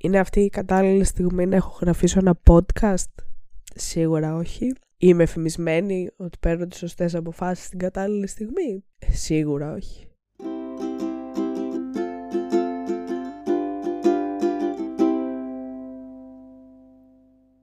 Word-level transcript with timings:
Είναι 0.00 0.18
αυτή 0.18 0.40
η 0.40 0.48
κατάλληλη 0.48 1.04
στιγμή 1.04 1.46
να 1.46 1.56
έχω 1.56 1.78
γραφήσω 1.80 2.18
ένα 2.18 2.40
podcast; 2.50 3.12
Σίγουρα 3.74 4.34
όχι. 4.36 4.72
Είμαι 4.98 5.22
εφημισμένη 5.22 6.10
ότι 6.16 6.38
παίρνω 6.40 6.66
τις 6.66 6.78
σωστές 6.78 7.14
αποφάσεις 7.14 7.64
στην 7.66 7.78
κατάλληλη 7.78 8.26
στιγμή; 8.26 8.84
Σίγουρα 9.10 9.72
όχι. 9.72 10.08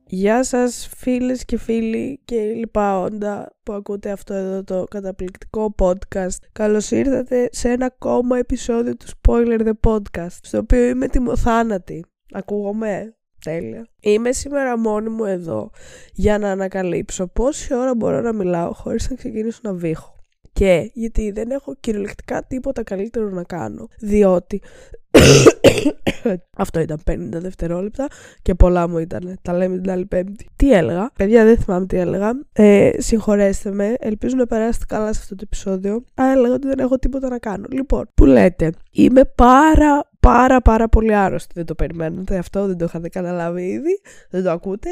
Γεια 0.07 0.43
σας 0.43 0.89
φίλες 0.97 1.45
και 1.45 1.57
φίλοι 1.57 2.21
και 2.25 2.41
λοιπά 2.41 2.99
όντα 2.99 3.55
που 3.63 3.73
ακούτε 3.73 4.11
αυτό 4.11 4.33
εδώ 4.33 4.63
το 4.63 4.83
καταπληκτικό 4.83 5.75
podcast. 5.77 6.37
Καλώς 6.51 6.91
ήρθατε 6.91 7.49
σε 7.51 7.69
ένα 7.69 7.85
ακόμα 7.85 8.37
επεισόδιο 8.37 8.95
του 8.95 9.05
Spoiler 9.05 9.59
The 9.67 9.91
Podcast, 9.91 10.37
στο 10.41 10.57
οποίο 10.57 10.87
είμαι 10.87 11.07
τιμοθάνατη. 11.07 12.05
Ακούγομαι, 12.37 13.15
τέλεια. 13.43 13.87
Είμαι 13.99 14.31
σήμερα 14.31 14.77
μόνη 14.77 15.09
μου 15.09 15.25
εδώ 15.25 15.69
για 16.13 16.37
να 16.37 16.51
ανακαλύψω 16.51 17.27
πόση 17.27 17.73
ώρα 17.73 17.95
μπορώ 17.95 18.21
να 18.21 18.33
μιλάω 18.33 18.73
χωρίς 18.73 19.09
να 19.09 19.15
ξεκινήσω 19.15 19.59
να 19.63 19.73
βήχω. 19.73 20.13
Και 20.53 20.91
γιατί 20.93 21.31
δεν 21.31 21.51
έχω 21.51 21.75
κυριολεκτικά 21.79 22.43
τίποτα 22.43 22.83
καλύτερο 22.83 23.29
να 23.29 23.43
κάνω. 23.43 23.87
Διότι 23.99 24.61
αυτό 26.57 26.79
ήταν 26.79 27.01
50 27.11 27.17
δευτερόλεπτα 27.31 28.07
και 28.41 28.55
πολλά 28.55 28.87
μου 28.87 28.97
ήταν. 28.97 29.37
Τα 29.41 29.53
λέμε 29.53 29.77
την 29.77 29.91
άλλη 29.91 30.05
Πέμπτη. 30.05 30.47
Τι 30.55 30.73
έλεγα; 30.73 31.11
Παιδιά, 31.17 31.45
δεν 31.45 31.57
θυμάμαι 31.57 31.85
τι 31.85 31.97
έλεγα. 31.97 32.31
Ε, 32.53 32.91
συγχωρέστε 32.97 33.71
με. 33.71 33.95
Ελπίζω 33.99 34.35
να 34.35 34.45
περάσετε 34.45 34.85
καλά 34.87 35.13
σε 35.13 35.19
αυτό 35.21 35.35
το 35.35 35.41
επεισόδιο. 35.45 36.03
Α, 36.21 36.31
έλεγα 36.31 36.53
ότι 36.53 36.67
δεν 36.67 36.79
έχω 36.79 36.99
τίποτα 36.99 37.29
να 37.29 37.37
κάνω. 37.37 37.65
Λοιπόν, 37.69 38.09
που 38.15 38.25
λέτε, 38.25 38.71
είμαι 38.91 39.21
πάρα 39.35 40.09
πάρα 40.25 40.61
πάρα 40.61 40.89
πολύ 40.89 41.15
άρρωστη. 41.15 41.53
Δεν 41.55 41.65
το 41.65 41.75
περιμένετε 41.75 42.37
αυτό, 42.37 42.67
δεν 42.67 42.77
το 42.77 42.85
είχατε 42.85 43.09
καταλάβει 43.09 43.63
ήδη. 43.63 44.01
Δεν 44.29 44.43
το 44.43 44.51
ακούτε. 44.51 44.89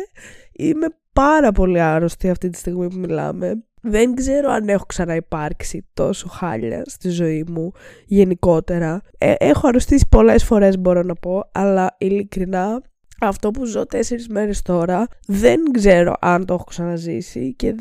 Είμαι 0.52 0.88
πάρα 1.14 1.52
πολύ 1.52 1.82
άρρωστη 1.82 2.30
αυτή 2.30 2.50
τη 2.50 2.58
στιγμή 2.58 2.88
που 2.88 2.98
μιλάμε. 2.98 3.64
Δεν 3.82 4.16
ξέρω 4.16 4.52
αν 4.52 4.70
έχω 4.70 4.86
ξαναυπάρξει 4.86 5.88
τόσο 5.94 6.28
χάλια 6.28 6.84
στη 6.86 7.10
ζωή 7.10 7.46
μου 7.48 7.72
γενικότερα. 8.06 9.02
Ε, 9.18 9.34
έχω 9.38 9.68
αρρωστήσει 9.68 10.08
πολλές 10.10 10.44
φορές 10.44 10.80
μπορώ 10.80 11.04
να 11.04 11.14
πω, 11.14 11.50
αλλά 11.52 11.96
ειλικρινά 11.98 12.82
αυτό 13.22 13.52
που 13.52 13.66
ζω 13.66 13.86
τέσσερις 13.86 14.28
μέρες 14.28 14.62
τώρα 14.62 15.08
δεν 15.28 15.60
ξέρω 15.72 16.16
αν 16.20 16.46
το 16.46 16.54
έχω 16.54 16.64
ξαναζήσει 16.64 17.54
και 17.54 17.76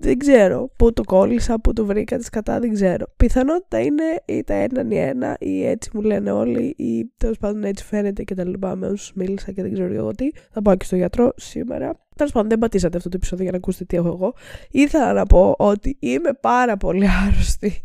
δεν 0.00 0.18
ξέρω 0.18 0.70
πού 0.76 0.92
το 0.92 1.02
κόλλησα, 1.02 1.60
πού 1.60 1.72
το 1.72 1.84
βρήκα 1.84 2.18
τη 2.18 2.30
κατά, 2.30 2.58
δεν 2.58 2.72
ξέρω. 2.72 3.06
Πιθανότητα 3.16 3.80
είναι 3.80 4.02
ή 4.24 4.44
τα 4.44 4.54
έναν 4.54 4.90
ή 4.90 4.96
ένα 4.96 5.36
ή 5.40 5.66
έτσι 5.66 5.90
μου 5.94 6.00
λένε 6.00 6.30
όλοι 6.30 6.74
ή 6.76 7.12
τέλος 7.16 7.38
πάντων 7.38 7.64
έτσι 7.64 7.84
φαίνεται 7.84 8.22
και 8.22 8.34
τα 8.34 8.44
λοιπά 8.44 8.76
με 8.76 8.86
όσους 8.86 9.12
μίλησα 9.14 9.52
και 9.52 9.62
δεν 9.62 9.72
ξέρω 9.72 9.94
εγώ 9.94 10.10
τι. 10.10 10.30
Θα 10.50 10.62
πάω 10.62 10.76
και 10.76 10.84
στο 10.84 10.96
γιατρό 10.96 11.32
σήμερα. 11.36 12.06
Τέλος 12.16 12.32
πάντων, 12.32 12.48
δεν 12.48 12.58
πατήσατε 12.58 12.96
αυτό 12.96 13.08
το 13.08 13.16
επεισόδιο 13.16 13.42
για 13.42 13.52
να 13.52 13.58
ακούσετε 13.58 13.84
τι 13.84 13.96
έχω 13.96 14.08
εγώ. 14.08 14.34
Ήθελα 14.70 15.12
να 15.12 15.26
πω 15.26 15.54
ότι 15.58 15.96
είμαι 16.00 16.30
πάρα 16.40 16.76
πολύ 16.76 17.06
άρρωστη. 17.26 17.84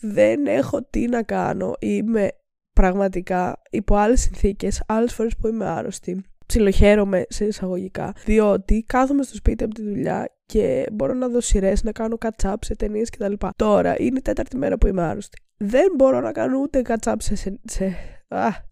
δεν 0.00 0.46
έχω 0.46 0.82
τι 0.90 1.06
να 1.06 1.22
κάνω. 1.22 1.74
Είμαι 1.78 2.28
πραγματικά 2.72 3.62
υπό 3.70 3.94
άλλες 3.94 4.20
συνθήκες, 4.20 4.82
άλλες 4.86 5.14
φορές 5.14 5.36
που 5.40 5.48
είμαι 5.48 5.68
άρρωστη 5.68 6.22
ψιλοχαίρομαι 6.52 7.24
σε 7.28 7.44
εισαγωγικά, 7.44 8.12
διότι 8.24 8.84
κάθομαι 8.86 9.22
στο 9.22 9.34
σπίτι 9.34 9.64
από 9.64 9.74
τη 9.74 9.82
δουλειά 9.82 10.28
και 10.52 10.86
μπορώ 10.92 11.14
να 11.14 11.28
δω 11.28 11.40
σειρές, 11.40 11.82
να 11.82 11.92
κάνω 11.92 12.16
catch-up 12.20 12.54
σε 12.60 12.76
ταινίες 12.76 13.10
κτλ. 13.10 13.32
Τώρα 13.56 13.94
είναι 13.98 14.18
η 14.18 14.22
τέταρτη 14.22 14.56
μέρα 14.56 14.78
που 14.78 14.86
είμαι 14.86 15.02
άρρωστη. 15.02 15.38
Δεν 15.56 15.92
μπορώ 15.96 16.20
να 16.20 16.32
κάνω 16.32 16.58
ούτε 16.58 16.82
catch-up 16.88 17.14
σε, 17.18 17.34
σε, 17.34 17.60
σε, 17.64 17.96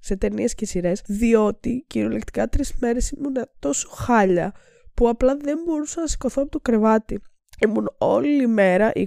σε 0.01 0.17
ταινίες 0.17 0.55
και 0.55 0.67
σειρές, 0.67 1.03
διότι 1.07 1.85
κυριολεκτικά 1.87 2.49
τρεις 2.49 2.75
μέρες 2.81 3.11
ήμουν 3.11 3.37
τόσο 3.59 3.89
χάλια 3.89 4.53
που 4.95 5.09
απλά 5.09 5.37
δεν 5.37 5.59
μπορούσα 5.65 6.01
να 6.01 6.07
σηκωθώ 6.07 6.43
από 6.43 6.51
το 6.51 6.61
κρεβάτι. 6.61 7.21
Ήμουν 7.67 7.91
όλη 7.99 8.43
η 8.43 8.47
μέρα, 8.47 8.93
24 8.95 9.05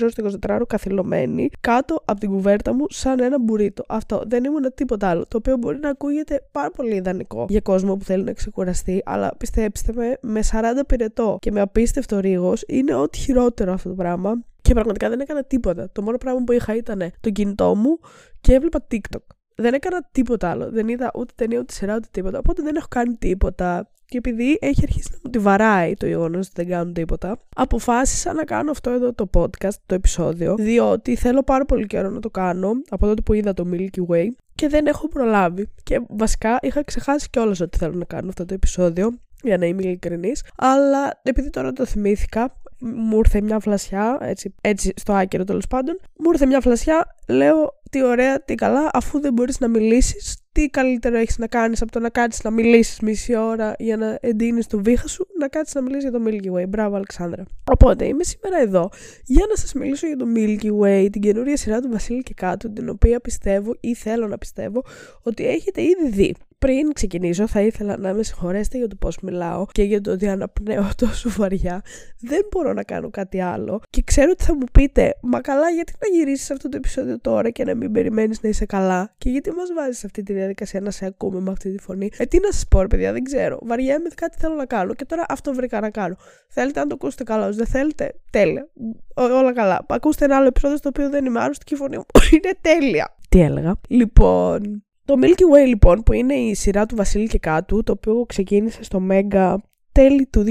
ώρες 0.00 0.14
το 0.14 0.30
24 0.48 0.54
ώρο 0.54 0.66
καθυλωμένη, 0.66 1.50
κάτω 1.60 2.02
από 2.04 2.20
την 2.20 2.30
κουβέρτα 2.30 2.74
μου 2.74 2.84
σαν 2.88 3.20
ένα 3.20 3.38
μπουρίτο. 3.40 3.84
Αυτό 3.88 4.22
δεν 4.26 4.44
ήμουν 4.44 4.74
τίποτα 4.74 5.08
άλλο. 5.08 5.26
Το 5.28 5.36
οποίο 5.36 5.56
μπορεί 5.56 5.78
να 5.78 5.88
ακούγεται 5.88 6.42
πάρα 6.52 6.70
πολύ 6.70 6.94
ιδανικό 6.94 7.46
για 7.48 7.60
κόσμο 7.60 7.96
που 7.96 8.04
θέλει 8.04 8.24
να 8.24 8.32
ξεκουραστεί, 8.32 9.02
αλλά 9.04 9.34
πιστέψτε 9.36 9.92
με, 9.92 10.18
με 10.20 10.40
40 10.52 10.62
πυρετό 10.86 11.36
και 11.40 11.50
με 11.50 11.60
απίστευτο 11.60 12.20
ρίγος 12.20 12.64
είναι 12.66 12.94
ό,τι 12.94 13.18
χειρότερο 13.18 13.72
αυτό 13.72 13.88
το 13.88 13.94
πράγμα. 13.94 14.44
Και 14.62 14.72
πραγματικά 14.72 15.08
δεν 15.08 15.20
έκανα 15.20 15.44
τίποτα. 15.44 15.90
Το 15.92 16.02
μόνο 16.02 16.16
πράγμα 16.16 16.44
που 16.44 16.52
είχα 16.52 16.76
ήταν 16.76 17.12
το 17.20 17.30
κινητό 17.30 17.74
μου 17.74 17.98
και 18.40 18.54
έβλεπα 18.54 18.86
TikTok. 18.90 19.39
Δεν 19.60 19.74
έκανα 19.74 20.08
τίποτα 20.12 20.50
άλλο. 20.50 20.70
Δεν 20.70 20.88
είδα 20.88 21.10
ούτε 21.14 21.32
ταινία, 21.36 21.58
ούτε 21.58 21.72
σειρά, 21.72 21.94
ούτε 21.94 22.08
τίποτα. 22.10 22.38
Οπότε 22.38 22.62
δεν 22.62 22.76
έχω 22.76 22.86
κάνει 22.90 23.14
τίποτα. 23.14 23.88
Και 24.06 24.16
επειδή 24.16 24.58
έχει 24.60 24.80
αρχίσει 24.82 25.08
να 25.12 25.18
μου 25.24 25.30
τη 25.30 25.38
βαράει 25.38 25.94
το 25.94 26.06
γεγονός 26.06 26.46
ότι 26.46 26.54
δεν 26.62 26.68
κάνω 26.68 26.92
τίποτα, 26.92 27.38
αποφάσισα 27.54 28.32
να 28.32 28.44
κάνω 28.44 28.70
αυτό 28.70 28.90
εδώ 28.90 29.12
το 29.12 29.30
podcast, 29.34 29.74
το 29.86 29.94
επεισόδιο, 29.94 30.54
διότι 30.54 31.16
θέλω 31.16 31.42
πάρα 31.42 31.64
πολύ 31.64 31.86
καιρό 31.86 32.10
να 32.10 32.20
το 32.20 32.30
κάνω 32.30 32.72
από 32.88 33.06
τότε 33.06 33.20
που 33.20 33.32
είδα 33.32 33.54
το 33.54 33.64
Milky 33.72 34.06
Way 34.10 34.26
και 34.54 34.68
δεν 34.68 34.86
έχω 34.86 35.08
προλάβει. 35.08 35.68
Και 35.82 36.00
βασικά 36.08 36.58
είχα 36.60 36.84
ξεχάσει 36.84 37.28
κιόλας 37.30 37.60
ότι 37.60 37.78
θέλω 37.78 37.94
να 37.94 38.04
κάνω 38.04 38.28
αυτό 38.28 38.44
το 38.44 38.54
επεισόδιο, 38.54 39.18
για 39.42 39.58
να 39.58 39.66
είμαι 39.66 39.82
ειλικρινής. 39.82 40.44
Αλλά 40.56 41.20
επειδή 41.22 41.50
τώρα 41.50 41.72
το 41.72 41.84
θυμήθηκα, 41.86 42.56
μου 42.80 43.16
ήρθε 43.16 43.40
μια 43.40 43.58
φλασιά, 43.58 44.18
έτσι, 44.20 44.54
έτσι 44.60 44.92
στο 44.96 45.12
άκυρο 45.12 45.44
τέλος 45.44 45.66
πάντων, 45.66 46.00
μου 46.18 46.30
ήρθε 46.30 46.46
μια 46.46 46.60
φλασιά, 46.60 47.16
λέω 47.28 47.79
τι 47.90 48.04
ωραία, 48.04 48.44
τι 48.44 48.54
καλά, 48.54 48.90
αφού 48.92 49.20
δεν 49.20 49.32
μπορείς 49.32 49.60
να 49.60 49.68
μιλήσεις, 49.68 50.36
τι 50.52 50.68
καλύτερο 50.68 51.16
έχεις 51.16 51.38
να 51.38 51.46
κάνεις 51.46 51.82
από 51.82 51.92
το 51.92 51.98
να 52.00 52.08
κάτσεις 52.08 52.42
να 52.44 52.50
μιλήσεις 52.50 53.00
μισή 53.00 53.36
ώρα 53.36 53.74
για 53.78 53.96
να 53.96 54.18
εντείνεις 54.20 54.66
το 54.66 54.82
βήχα 54.82 55.08
σου, 55.08 55.26
να 55.38 55.48
κάτσεις 55.48 55.74
να 55.74 55.80
μιλήσεις 55.80 56.10
για 56.10 56.18
το 56.18 56.24
Milky 56.26 56.60
Way. 56.60 56.68
Μπράβο, 56.68 56.96
Αλεξάνδρα. 56.96 57.44
Οπότε 57.70 58.06
είμαι 58.06 58.24
σήμερα 58.24 58.60
εδώ 58.60 58.90
για 59.24 59.46
να 59.48 59.56
σας 59.56 59.72
μιλήσω 59.72 60.06
για 60.06 60.16
το 60.16 60.26
Milky 60.36 60.70
Way, 60.82 61.08
την 61.12 61.20
καινούρια 61.20 61.56
σειρά 61.56 61.80
του 61.80 61.88
Βασίλη 61.90 62.22
και 62.22 62.34
κάτω, 62.34 62.70
την 62.70 62.88
οποία 62.88 63.20
πιστεύω 63.20 63.76
ή 63.80 63.94
θέλω 63.94 64.26
να 64.26 64.38
πιστεύω 64.38 64.84
ότι 65.22 65.46
έχετε 65.46 65.82
ήδη 65.82 66.08
δει. 66.08 66.34
Πριν 66.66 66.92
ξεκινήσω, 66.92 67.46
θα 67.46 67.60
ήθελα 67.60 67.96
να 67.96 68.14
με 68.14 68.22
συγχωρέσετε 68.22 68.78
για 68.78 68.88
το 68.88 68.96
πώς 68.96 69.18
μιλάω 69.20 69.66
και 69.72 69.82
για 69.82 70.00
το 70.00 70.10
ότι 70.10 70.28
αναπνέω 70.28 70.88
τόσο 71.02 71.30
βαριά. 71.30 71.82
Δεν 72.20 72.40
μπορώ 72.50 72.72
να 72.72 72.82
κάνω 72.82 73.10
κάτι 73.10 73.40
άλλο. 73.40 73.80
Και 73.90 74.02
ξέρω 74.02 74.30
ότι 74.30 74.44
θα 74.44 74.54
μου 74.54 74.64
πείτε, 74.72 75.14
Μα 75.22 75.40
καλά, 75.40 75.70
γιατί 75.70 75.92
να 76.00 76.16
γυρίσεις 76.16 76.50
αυτό 76.50 76.68
το 76.68 76.76
επεισόδιο 76.76 77.20
τώρα 77.20 77.50
και 77.50 77.64
να 77.64 77.74
μην 77.74 77.92
περιμένεις 77.92 78.42
να 78.42 78.48
είσαι 78.48 78.66
καλά; 78.66 79.14
Και 79.18 79.30
γιατί 79.30 79.50
μας 79.50 79.68
βάζεις 79.76 79.98
σε 79.98 80.06
αυτή 80.06 80.22
τη 80.22 80.32
διαδικασία 80.32 80.80
να 80.80 80.90
σε 80.90 81.06
ακούμε 81.06 81.40
με 81.40 81.50
αυτή 81.50 81.70
τη 81.72 81.82
φωνή; 81.82 82.10
Ε, 82.16 82.24
τι 82.24 82.38
να 82.40 82.52
σας 82.52 82.64
πω, 82.68 82.84
παιδιά, 82.88 83.12
δεν 83.12 83.22
ξέρω. 83.22 83.58
Βαριέμαι 83.62 84.08
κάτι 84.14 84.36
θέλω 84.38 84.54
να 84.54 84.66
κάνω. 84.66 84.94
Και 84.94 85.04
τώρα 85.04 85.24
αυτό 85.28 85.52
βρήκα 85.54 85.80
να 85.80 85.90
κάνω. 85.90 86.16
Θέλετε 86.48 86.80
να 86.80 86.86
το 86.86 86.94
ακούσετε 86.94 87.22
καλά, 87.22 87.50
δεν 87.50 87.66
θέλετε, 87.66 88.14
τέλεια. 88.30 88.68
όλα 89.14 89.52
καλά. 89.52 89.86
Ακούστε 89.88 90.24
ένα 90.24 90.36
άλλο 90.36 90.46
επεισόδιο 90.46 90.76
στο 90.76 90.88
οποίο 90.88 91.10
δεν 91.10 91.24
είμαι 91.24 91.40
άρρωστη 91.40 91.64
και 91.64 91.74
η 91.74 91.76
φωνή 91.76 91.96
μου 91.96 92.04
είναι 92.32 92.50
τέλεια. 92.60 93.14
Τι 93.28 93.40
έλεγα. 93.40 93.80
Λοιπόν, 93.88 94.84
το 95.04 95.14
Milky 95.22 95.64
Way 95.64 95.66
λοιπόν 95.66 96.02
που 96.02 96.12
είναι 96.12 96.34
η 96.34 96.54
σειρά 96.54 96.86
του 96.86 96.96
Βασίλη 96.96 97.26
και 97.26 97.38
κάτω, 97.38 97.82
το 97.82 97.92
οποίο 97.92 98.24
ξεκίνησε 98.28 98.82
στο 98.82 99.02
Mega 99.10 99.56
τέλη 99.92 100.26
του 100.26 100.40
2023, 100.40 100.46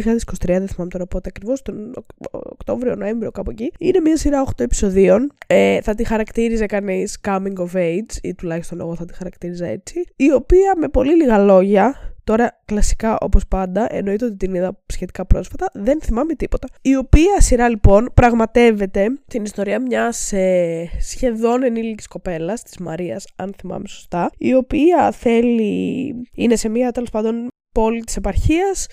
δεν 0.46 0.68
θυμάμαι 0.68 0.90
τώρα 0.90 1.06
πότε 1.06 1.30
ακριβώς, 1.30 1.62
τον 1.62 1.94
Οκτώβριο, 2.32 2.96
Νοέμβριο, 2.96 3.32
κάπου 3.32 3.52
εκεί. 3.52 3.72
Είναι 3.80 4.00
μια 4.00 4.18
σειρά 4.18 4.44
8 4.46 4.64
επεισοδίων. 4.64 5.32
Ε, 5.48 5.82
θα 5.82 5.96
τη 5.96 6.04
χαρακτήριζε 6.04 6.66
κανείς 6.66 7.20
coming 7.28 7.56
of 7.56 7.76
age, 7.76 8.18
ή 8.22 8.36
τουλάχιστον 8.36 8.80
εγώ 8.80 8.96
θα 8.96 9.06
τη 9.06 9.14
χαρακτήριζα 9.14 9.66
έτσι. 9.66 10.04
Η 10.16 10.32
οποία 10.32 10.74
με 10.78 10.88
πολύ 10.88 11.16
λίγα 11.16 11.38
λόγια 11.38 12.09
Τώρα, 12.30 12.62
κλασικά 12.66 13.18
όπως 13.20 13.48
πάντα, 13.48 13.88
εννοείται 13.90 14.26
ότι 14.26 14.36
την 14.36 14.54
είδα 14.54 14.80
σχετικά 14.86 15.26
πρόσφατα, 15.26 15.70
δεν 15.74 16.02
θυμάμαι 16.02 16.34
τίποτα. 16.34 16.68
Η 16.82 16.96
οποία 16.96 17.42
σειρά 17.42 17.70
λοιπόν 17.70 18.12
πραγματεύεται 18.14 19.08
την 19.28 19.44
ιστορία 19.44 19.82
μιας 19.82 20.34
ε, 20.34 20.90
σχεδόν 21.00 21.64
ενήλικης 21.64 22.08
κοπέλας, 22.08 22.64
της 22.64 22.78
Μαρίας, 22.78 23.26
αν 23.36 23.54
θυμάμαι 23.58 23.88
σωστά, 23.88 24.30
η 24.38 24.54
οποία 24.54 25.12
θέλει. 25.12 26.14
είναι 26.34 26.56
σε 26.56 26.70
μια 26.70 26.92
τέλος 26.92 27.10
πάντων 27.10 27.48
πόλη 27.72 28.04
της 28.04 28.16
επαρχίας 28.16 28.88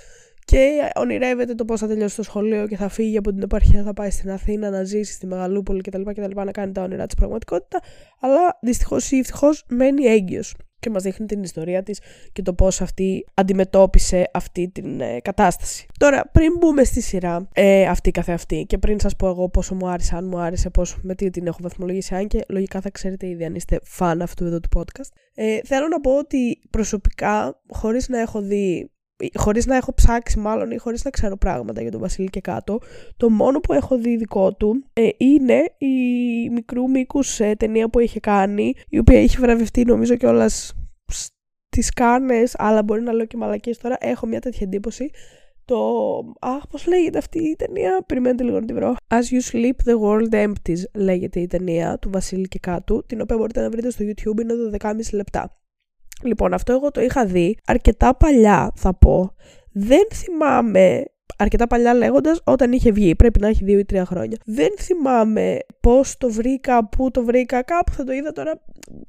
και 0.45 0.91
ονειρεύεται 0.95 1.55
το 1.55 1.65
πώς 1.65 1.81
θα 1.81 1.87
τελειώσει 1.87 2.17
το 2.17 2.23
σχολείο 2.23 2.67
και 2.67 2.77
θα 2.77 2.89
φύγει 2.89 3.17
από 3.17 3.33
την 3.33 3.43
επαρχία, 3.43 3.83
θα 3.83 3.93
πάει 3.93 4.11
στην 4.11 4.31
Αθήνα 4.31 4.71
να 4.71 4.85
ζήσει 4.85 5.13
στη 5.13 5.27
Μεγαλούπολη 5.27 5.81
κτλ. 5.81 6.03
κτλ 6.03 6.41
να 6.45 6.51
κάνει 6.51 6.73
τα 6.73 6.83
όνειρά 6.83 7.07
της 7.07 7.15
πραγματικότητα. 7.15 7.81
Αλλά 8.21 8.59
δυστυχώς 8.63 9.11
ή 9.11 9.19
ευτυχώς 9.19 9.65
μένει 9.69 10.05
έγκυος 10.05 10.55
και 10.81 10.91
μας 10.91 11.03
δείχνει 11.03 11.27
την 11.27 11.43
ιστορία 11.43 11.83
της 11.83 12.01
και 12.33 12.43
το 12.43 12.55
πώς 12.55 12.81
αυτή 12.81 13.27
αντιμετώπισε 13.35 14.31
αυτή 14.33 14.69
την 14.69 15.01
ε, 15.01 15.21
κατάσταση. 15.21 15.87
Τώρα, 15.99 16.29
πριν 16.33 16.53
μπούμε 16.59 16.85
στη 16.85 17.01
σειρά 17.01 17.49
ε, 17.53 17.87
αυτή 17.87 18.11
καθεαυτή 18.11 18.65
και 18.69 18.79
πριν 18.79 19.01
σας 19.01 19.17
πω 19.17 19.29
εγώ 19.29 19.49
πόσο 19.49 19.75
μου 19.75 19.89
άρεσε, 19.89 20.17
αν 20.17 20.27
μου 20.27 20.39
άρεσε, 20.39 20.71
πόσο, 20.71 20.99
με 21.03 21.15
τι 21.15 21.31
την 21.31 21.47
έχω 21.47 21.59
βαθμολογήσει, 21.61 22.15
αν 22.15 22.27
και 22.27 22.45
λογικά 22.49 22.81
θα 22.81 22.91
ξέρετε 22.91 23.27
ήδη 23.27 23.45
αν 23.45 23.55
είστε 23.55 23.81
φαν 23.83 24.23
αυτού 24.23 24.45
εδώ 24.45 24.61
του 24.61 24.69
podcast, 24.77 25.09
ε, 25.35 25.59
θέλω 25.65 25.89
να 25.89 26.01
πω 26.01 26.19
ότι 26.19 26.61
προσωπικά, 26.71 27.61
χωρίς 27.69 28.09
να 28.09 28.21
έχω 28.21 28.41
δει 28.41 28.91
χωρίς 29.35 29.67
να 29.67 29.77
έχω 29.77 29.95
ψάξει 29.95 30.39
μάλλον 30.39 30.71
ή 30.71 30.77
χωρίς 30.77 31.05
να 31.05 31.11
ξέρω 31.11 31.37
πράγματα 31.37 31.83
για 31.83 31.91
τον 31.91 32.01
Βασίλη 32.01 32.29
και 32.29 32.41
κάτω, 32.41 32.79
το 33.17 33.31
μόνο 33.31 33.61
που 33.61 33.73
έχω 33.73 33.99
δει 33.99 34.17
δικό 34.17 34.55
του 34.55 34.85
ε, 34.93 35.09
είναι 35.17 35.65
η 35.79 35.95
μικρού 36.51 36.91
μήκους 36.91 37.41
ε, 37.41 37.55
ταινία 37.55 37.89
που 37.89 37.99
είχε 37.99 38.21
κάνει, 38.21 38.75
η 38.89 38.99
οποία 38.99 39.21
είχε 39.21 39.39
βραβευτεί 39.39 39.85
νομίζω 39.85 40.17
κιόλας 40.17 40.75
τις 41.69 41.91
κάνες, 41.91 42.55
αλλά 42.59 42.83
μπορεί 42.83 43.03
να 43.03 43.13
λέω 43.13 43.25
και 43.25 43.37
μαλακίες 43.37 43.79
τώρα, 43.79 43.97
έχω 44.01 44.27
μια 44.27 44.41
τέτοια 44.41 44.61
εντύπωση. 44.67 45.11
Το. 45.65 45.79
Αχ, 46.41 46.67
πώς 46.67 46.87
λέγεται 46.87 47.19
αυτή 47.19 47.39
η 47.39 47.57
ταινία; 47.57 48.05
Περιμένετε 48.07 48.43
λίγο 48.45 48.61
να 48.61 48.67
τη 48.67 48.73
βρω. 48.73 48.95
As 49.09 49.15
you 49.15 49.53
sleep, 49.53 49.91
the 49.91 49.95
world 50.01 50.35
empties 50.47 50.83
λέγεται 50.95 51.41
η 51.41 51.47
ταινία 51.47 51.99
του 51.99 52.11
Βασίλη 52.11 52.49
και 52.49 52.59
κάτω, 52.59 53.03
την 53.03 53.21
οποία 53.21 53.37
μπορείτε 53.37 53.61
να 53.61 53.71
βρείτε 53.71 53.91
στο 53.91 54.05
YouTube, 54.05 54.41
είναι 54.41 54.55
12,5 54.81 54.93
λεπτά. 55.13 55.57
Λοιπόν, 56.23 56.55
αυτό 56.55 56.73
εγώ 56.73 56.91
το 56.91 57.01
είχα 57.01 57.27
δει 57.27 57.59
αρκετά 57.67 58.17
παλιά, 58.17 58.73
θα 58.75 58.95
πω. 58.95 59.35
Δεν 59.73 60.07
θυμάμαι 60.15 61.05
αρκετά 61.37 61.67
παλιά 61.67 61.95
λέγοντας 61.95 62.41
όταν 62.45 62.73
είχε 62.73 62.91
βγει. 62.91 63.17
Πρέπει 63.17 63.41
να 63.41 63.49
έχει 63.49 63.65
δύο 63.65 63.79
ή 63.79 63.85
τρία 63.85 64.05
χρόνια. 64.05 64.39
Δεν 64.45 64.71
θυμάμαι 64.79 65.59
πώς 65.81 66.17
το 66.17 66.31
βρήκα, 66.31 66.89
πού 66.89 67.11
το 67.11 67.25
βρήκα. 67.25 67.63
Κάπου 67.63 67.93
θα 67.93 68.05
το 68.05 68.13
είδα 68.13 68.33
τώρα. 68.33 68.63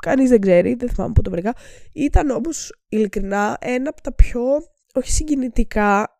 Κανείς 0.03 0.29
δεν 0.29 0.41
ξέρει, 0.41 0.73
δεν 0.73 0.89
θυμάμαι 0.89 1.13
πού 1.13 1.21
το 1.21 1.29
βρήκα. 1.29 1.53
Ήταν 1.93 2.29
όμως 2.29 2.71
ειλικρινά 2.89 3.57
ένα 3.61 3.89
από 3.89 4.01
τα 4.01 4.13
πιο 4.13 4.41
όχι 4.93 5.11
συγκινητικά 5.11 6.16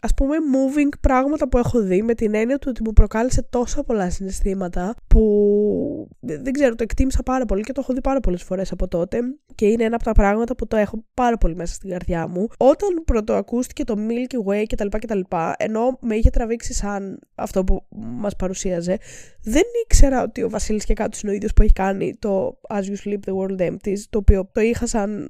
ας 0.00 0.14
πούμε 0.14 0.36
moving 0.36 0.88
πράγματα 1.00 1.48
που 1.48 1.58
έχω 1.58 1.80
δει 1.80 2.02
με 2.02 2.14
την 2.14 2.34
έννοια 2.34 2.58
του 2.58 2.66
ότι 2.70 2.82
μου 2.84 2.92
προκάλεσε 2.92 3.42
τόσα 3.50 3.82
πολλά 3.82 4.10
συναισθήματα 4.10 4.94
που 5.06 6.08
δεν 6.20 6.52
ξέρω 6.52 6.74
το 6.74 6.82
εκτίμησα 6.82 7.22
πάρα 7.22 7.44
πολύ 7.44 7.62
και 7.62 7.72
το 7.72 7.80
έχω 7.80 7.92
δει 7.92 8.00
πάρα 8.00 8.20
πολλές 8.20 8.42
φορές 8.42 8.72
από 8.72 8.88
τότε 8.88 9.18
και 9.54 9.66
είναι 9.66 9.84
ένα 9.84 9.94
από 9.94 10.04
τα 10.04 10.12
πράγματα 10.12 10.54
που 10.56 10.66
το 10.66 10.76
έχω 10.76 11.04
πάρα 11.14 11.38
πολύ 11.38 11.54
μέσα 11.54 11.74
στην 11.74 11.90
καρδιά 11.90 12.28
μου. 12.28 12.46
Όταν 12.58 13.04
πρωτοακούστηκε 13.04 13.84
το 13.84 13.94
Milky 14.08 14.52
Way 14.52 14.62
κτλ 14.66 14.88
κτλ 14.98 15.20
ενώ 15.56 15.98
με 16.00 16.16
είχε 16.16 16.30
τραβήξει 16.30 16.72
σαν 16.72 17.18
αυτό 17.34 17.64
που 17.64 17.86
μας 17.96 18.36
παρουσίαζε 18.36 18.98
δεν 19.42 19.62
ήξερα 19.84 20.22
ότι 20.22 20.42
ο 20.42 20.48
Βασίλης 20.48 20.84
Κεκάτος 20.84 21.18
είναι 21.22 21.32
ο 21.32 21.34
ίδιος 21.34 21.52
που 21.52 21.62
έχει 21.62 21.72
κάνει 21.72 22.16
το 22.18 22.60
As 22.68 22.82
You 22.82 23.08
Sleep 23.08 23.18
The 23.26 23.34
World 23.36 23.70
Empties 23.70 23.98
το 24.10 24.18
οποίο 24.18 24.48
το 24.52 24.60
είχα 24.60 24.86
σαν 24.86 25.28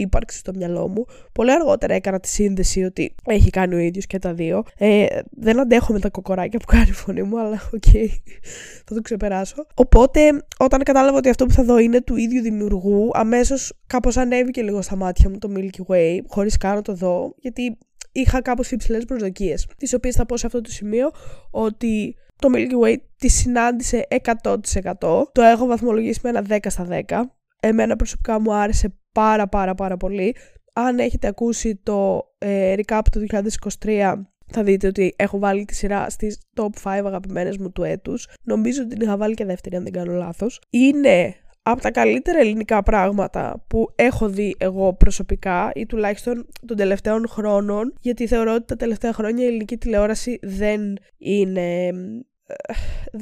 ύπαρξη 0.00 0.38
στο 0.38 0.52
μυαλό 0.54 0.88
μου. 0.88 1.04
Πολύ 1.32 1.52
αργότερα 1.52 1.94
έκανα 1.94 2.20
τη 2.20 2.28
σύνδεση 2.28 2.82
ότι 2.82 3.14
έχει 3.24 3.50
κάνει 3.50 3.74
ο 3.74 3.78
ίδιος 3.78 4.06
και 4.06 4.18
τα 4.18 4.34
δύο. 4.34 4.62
Ε, 4.78 5.06
δεν 5.30 5.60
αντέχω 5.60 5.92
με 5.92 6.00
τα 6.00 6.10
κοκοράκια 6.10 6.58
που 6.58 6.64
κάνει 6.66 6.88
η 6.88 6.92
φωνή 6.92 7.22
μου, 7.22 7.40
αλλά 7.40 7.60
OK, 7.74 7.82
okay, 7.92 8.06
θα 8.84 8.94
το 8.94 9.00
ξεπεράσω. 9.00 9.66
Οπότε, 9.74 10.20
όταν 10.58 10.82
κατάλαβα 10.82 11.16
ότι 11.16 11.28
αυτό 11.28 11.46
που 11.46 11.52
θα 11.52 11.64
δω 11.64 11.78
είναι 11.78 12.00
του 12.00 12.16
ίδιου 12.16 12.42
δημιουργού, 12.42 13.10
αμέσως 13.12 13.72
κάπως 13.86 14.16
ανέβηκε 14.16 14.62
λίγο 14.62 14.82
στα 14.82 14.96
μάτια 14.96 15.30
μου 15.30 15.38
το 15.38 15.52
Milky 15.56 15.92
Way, 15.92 16.18
χωρίς 16.26 16.56
καν 16.56 16.74
να 16.74 16.82
το 16.82 16.94
δω, 16.94 17.34
γιατί 17.38 17.78
είχα 18.12 18.42
κάπως 18.42 18.70
υψηλές 18.70 19.04
προσδοκίες. 19.04 19.66
Τις 19.76 19.94
οποίες 19.94 20.14
θα 20.14 20.26
πω 20.26 20.36
σε 20.36 20.46
αυτό 20.46 20.60
το 20.60 20.70
σημείο 20.70 21.10
ότι 21.50 22.16
το 22.36 22.48
Milky 22.54 22.84
Way 22.84 22.96
τη 23.16 23.28
συνάντησε 23.28 24.06
100%. 24.42 24.54
Το 25.32 25.42
έχω 25.42 25.66
βαθμολογήσει 25.66 26.20
με 26.22 26.28
ένα 26.28 26.44
10 26.48 26.58
στα 26.68 26.86
10. 27.06 27.20
Εμένα 27.60 27.96
προσωπικά 27.96 28.40
μου 28.40 28.54
άρεσε 28.54 28.94
πάρα 29.16 29.48
πάρα 29.48 29.74
πάρα 29.74 29.96
πολύ. 29.96 30.36
Αν 30.72 30.98
έχετε 30.98 31.26
ακούσει 31.26 31.80
το 31.82 32.28
ε, 32.38 32.74
recap 32.76 33.00
του 33.12 33.26
2023 33.84 34.14
θα 34.52 34.62
δείτε 34.62 34.86
ότι 34.86 35.14
έχω 35.16 35.38
βάλει 35.38 35.64
τη 35.64 35.74
σειρά 35.74 36.10
στις 36.10 36.40
top 36.54 36.68
5 36.82 37.02
αγαπημένες 37.04 37.56
μου 37.56 37.72
του 37.72 37.82
έτους. 37.82 38.28
Νομίζω 38.42 38.82
ότι 38.82 38.94
την 38.96 39.06
είχα 39.06 39.16
βάλει 39.16 39.34
και 39.34 39.44
δεύτερη 39.44 39.76
αν 39.76 39.82
δεν 39.82 39.92
κάνω 39.92 40.12
λάθος. 40.12 40.60
Είναι 40.70 41.34
από 41.62 41.80
τα 41.80 41.90
καλύτερα 41.90 42.38
ελληνικά 42.38 42.82
πράγματα 42.82 43.64
που 43.66 43.92
έχω 43.94 44.28
δει 44.28 44.54
εγώ 44.58 44.94
προσωπικά 44.94 45.70
ή 45.74 45.86
τουλάχιστον 45.86 46.46
των 46.66 46.76
τελευταίων 46.76 47.28
χρόνων 47.28 47.94
γιατί 48.00 48.26
θεωρώ 48.26 48.54
ότι 48.54 48.64
τα 48.64 48.76
τελευταία 48.76 49.12
χρόνια 49.12 49.44
η 49.44 49.46
ελληνική 49.46 49.76
τηλεόραση 49.76 50.38
δεν 50.42 50.96
είναι... 51.18 51.86
Ε, 52.46 52.74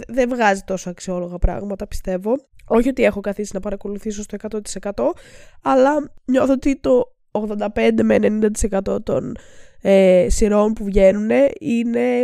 δεν 0.08 0.29
βγάζει 0.29 0.62
τόσο 0.62 0.91
αξιόλογα 0.91 1.38
πράγματα 1.38 1.87
πιστεύω 1.87 2.37
όχι 2.67 2.89
ότι 2.89 3.03
έχω 3.05 3.21
καθίσει 3.21 3.51
να 3.55 3.61
παρακολουθήσω 3.61 4.23
στο 4.23 4.37
100% 4.93 4.93
αλλά 5.63 6.13
νιώθω 6.25 6.53
ότι 6.53 6.81
το 6.81 7.15
85 7.31 7.91
με 8.03 8.19
90% 8.91 9.05
των 9.05 9.37
ε, 9.81 10.27
σειρών 10.29 10.73
που 10.73 10.85
βγαίνουν 10.85 11.31
είναι 11.59 12.23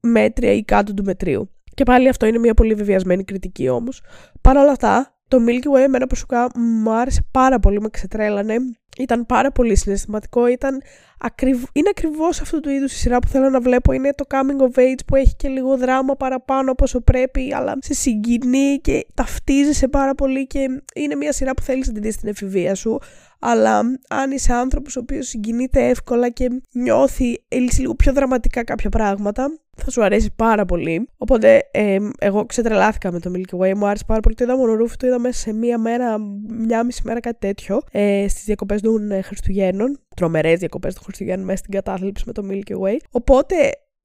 μέτρια 0.00 0.52
ή 0.52 0.62
κάτω 0.62 0.94
του 0.94 1.04
μετρίου. 1.04 1.50
Και 1.74 1.84
πάλι 1.84 2.08
αυτό 2.08 2.26
είναι 2.26 2.38
μια 2.38 2.54
πολύ 2.54 2.74
βεβαιασμένη 2.74 3.24
κριτική 3.24 3.68
όμως. 3.68 4.02
Παρ' 4.40 4.56
όλα 4.56 4.70
αυτά, 4.70 5.18
το 5.28 5.38
Milky 5.46 5.76
Way 5.76 5.80
εμένα 5.80 6.06
προσωπικά 6.06 6.50
μου 6.54 6.92
άρεσε 6.92 7.26
πάρα 7.30 7.58
πολύ, 7.58 7.80
με 7.80 7.88
ξετρέλανε. 7.88 8.54
Ήταν 9.00 9.26
πάρα 9.26 9.50
πολύ 9.52 9.76
συναισθηματικό, 9.76 10.46
ήταν 10.46 10.82
ακριβ... 11.18 11.62
είναι 11.72 11.88
ακριβώς 11.88 12.40
αυτού 12.40 12.60
του 12.60 12.70
είδους 12.70 12.92
η 12.92 12.96
σειρά 12.96 13.18
που 13.18 13.28
θέλω 13.28 13.50
να 13.50 13.60
βλέπω. 13.60 13.92
Είναι 13.92 14.10
το 14.14 14.24
coming 14.28 14.62
of 14.62 14.78
age 14.78 15.00
που 15.06 15.16
έχει 15.16 15.34
και 15.36 15.48
λίγο 15.48 15.76
δράμα 15.76 16.16
παραπάνω 16.16 16.70
από 16.70 16.84
όσο 16.84 17.00
πρέπει, 17.00 17.54
αλλά 17.54 17.76
σε 17.80 17.94
συγκινεί 17.94 18.78
και 18.82 19.06
ταυτίζεσαι 19.14 19.88
πάρα 19.88 20.14
πολύ 20.14 20.46
και 20.46 20.66
είναι 20.94 21.14
μια 21.14 21.32
σειρά 21.32 21.54
που 21.54 21.62
θέλεις 21.62 21.86
να 21.86 21.92
την 21.92 22.02
δεις 22.02 22.14
στην 22.14 22.28
εφηβεία 22.28 22.74
σου. 22.74 22.98
Αλλά 23.40 23.78
αν 24.08 24.30
είσαι 24.30 24.52
άνθρωπος 24.52 24.96
ο 24.96 25.00
οποίος 25.00 25.28
συγκινείται 25.28 25.88
εύκολα 25.88 26.30
και 26.30 26.48
νιώθει 26.72 27.42
λίγο 27.78 27.94
πιο 27.94 28.12
δραματικά 28.12 28.64
κάποια 28.64 28.90
πράγματα, 28.90 29.58
θα 29.76 29.90
σου 29.90 30.04
αρέσει 30.04 30.30
πάρα 30.36 30.64
πολύ. 30.64 31.08
Οπότε 31.18 31.68
ε, 31.70 31.98
εγώ 32.18 32.46
ξετρελάθηκα 32.46 33.12
με 33.12 33.20
το 33.20 33.30
Milky 33.34 33.58
Way, 33.58 33.74
μου 33.74 33.86
άρεσε 33.86 34.04
πάρα 34.06 34.20
πολύ. 34.20 34.34
Το 34.34 34.44
είδα 34.44 34.56
μονορούφι, 34.56 34.96
το 34.96 35.06
είδα 35.06 35.18
μέσα 35.18 35.38
σε 35.38 35.52
μία 35.52 35.78
μέρα, 35.78 36.18
μια 36.48 36.84
μισή 36.84 37.00
μέρα 37.04 37.20
κάτι 37.20 37.38
τέτοιο, 37.38 37.80
ε, 37.90 38.26
στις 38.28 38.44
διακοπές 38.44 38.80
των 38.80 39.10
ε, 39.10 39.22
Χριστουγέννων. 39.22 39.98
Τρομερές 40.16 40.58
διακοπές 40.58 40.94
των 40.94 41.02
Χριστουγέννων 41.02 41.46
μέσα 41.46 41.58
στην 41.58 41.72
κατάθλιψη 41.72 42.24
με 42.26 42.32
το 42.32 42.42
Milky 42.50 42.72
Way. 42.72 42.96
Οπότε 43.10 43.54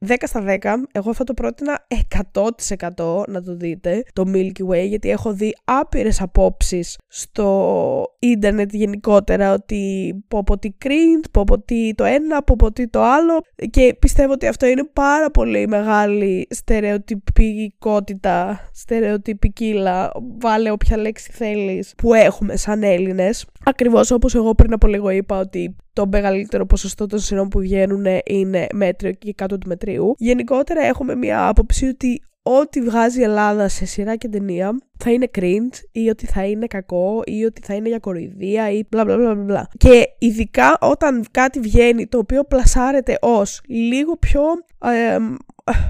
10 0.08 0.16
στα 0.22 0.44
10, 0.62 0.74
εγώ 0.92 1.14
θα 1.14 1.24
το 1.24 1.34
πρότεινα 1.34 1.88
100% 2.34 3.24
να 3.28 3.44
το 3.44 3.56
δείτε, 3.56 4.04
το 4.14 4.24
Milky 4.34 4.68
Way, 4.70 4.88
γιατί 4.88 5.10
έχω 5.10 5.34
δει 5.34 5.56
άπειρες 5.64 6.22
απόψεις 6.22 6.98
στο 7.08 8.16
ίντερνετ 8.20 8.74
γενικότερα, 8.74 9.54
ότι 9.54 10.14
πω 10.28 10.44
πω 10.44 10.58
τι 10.58 10.70
cringe, 10.86 11.26
πω 11.32 11.44
πω 11.44 11.60
τι 11.60 11.96
το 11.96 12.04
ένα, 12.04 12.44
πω 12.44 12.56
πω 12.58 12.72
τι 12.72 12.88
το 12.88 13.02
άλλο 13.02 13.42
και 13.70 13.96
πιστεύω 14.00 14.32
ότι 14.32 14.48
αυτό 14.48 14.66
είναι 14.66 14.84
πάρα 14.94 15.32
πολύ 15.32 15.68
μεγάλη 15.68 16.48
στερεοτυπικότητα, 16.50 18.70
στερεοτυπικίλα, 18.74 20.12
βάλε 20.40 20.72
όποια 20.72 20.98
λέξη 20.98 21.32
θέλεις, 21.32 21.94
που 21.98 22.14
έχουμε 22.14 22.56
σαν 22.56 22.84
Έλληνες. 22.84 23.46
Ακριβώς 23.66 24.12
όπως 24.12 24.36
εγώ 24.36 24.56
πριν 24.56 24.74
από 24.74 24.88
λίγο 24.88 25.10
είπα 25.10 25.40
ότι 25.40 25.76
το 25.94 26.08
μεγαλύτερο 26.08 26.66
ποσοστό 26.66 27.06
των 27.06 27.20
σειρών 27.20 27.48
που 27.48 27.60
βγαίνουν 27.60 28.06
είναι 28.26 28.68
μέτριο 28.74 29.12
και 29.12 29.34
κάτω 29.34 29.58
του 29.58 29.68
μετρίου. 29.68 30.16
Γενικότερα 30.18 30.82
έχουμε 30.82 31.16
μια 31.16 31.48
άποψη 31.48 31.86
ότι 31.88 32.22
ό,τι 32.48 32.82
βγάζει 32.82 33.20
η 33.20 33.24
Ελλάδα 33.24 33.68
σε 33.68 33.86
σειρά 33.86 34.16
και 34.16 34.28
ταινία 34.28 34.78
θα 34.98 35.12
είναι 35.12 35.30
cringe 35.38 35.80
ή 35.92 36.10
ότι 36.10 36.26
θα 36.26 36.46
είναι 36.46 36.68
κακό 36.68 37.22
ή 37.26 37.44
ότι 37.44 37.62
θα 37.62 37.74
είναι 37.74 37.88
για 37.88 38.00
κοροϊδία 38.00 38.72
ή 38.72 38.84
μπλα 38.90 39.06
μπλα 39.06 39.18
μπλα 39.18 39.36
μπλα. 39.36 39.68
Και 39.78 40.04
ειδικά 40.20 40.78
όταν 40.82 41.26
κάτι 41.32 41.60
βγαίνει 41.60 42.08
το 42.08 42.18
οποίο 42.18 42.44
πλασάρεται 42.44 43.18
ως 43.22 43.62
λίγο 43.68 44.18
πιο 44.18 44.42
ε, 44.84 45.18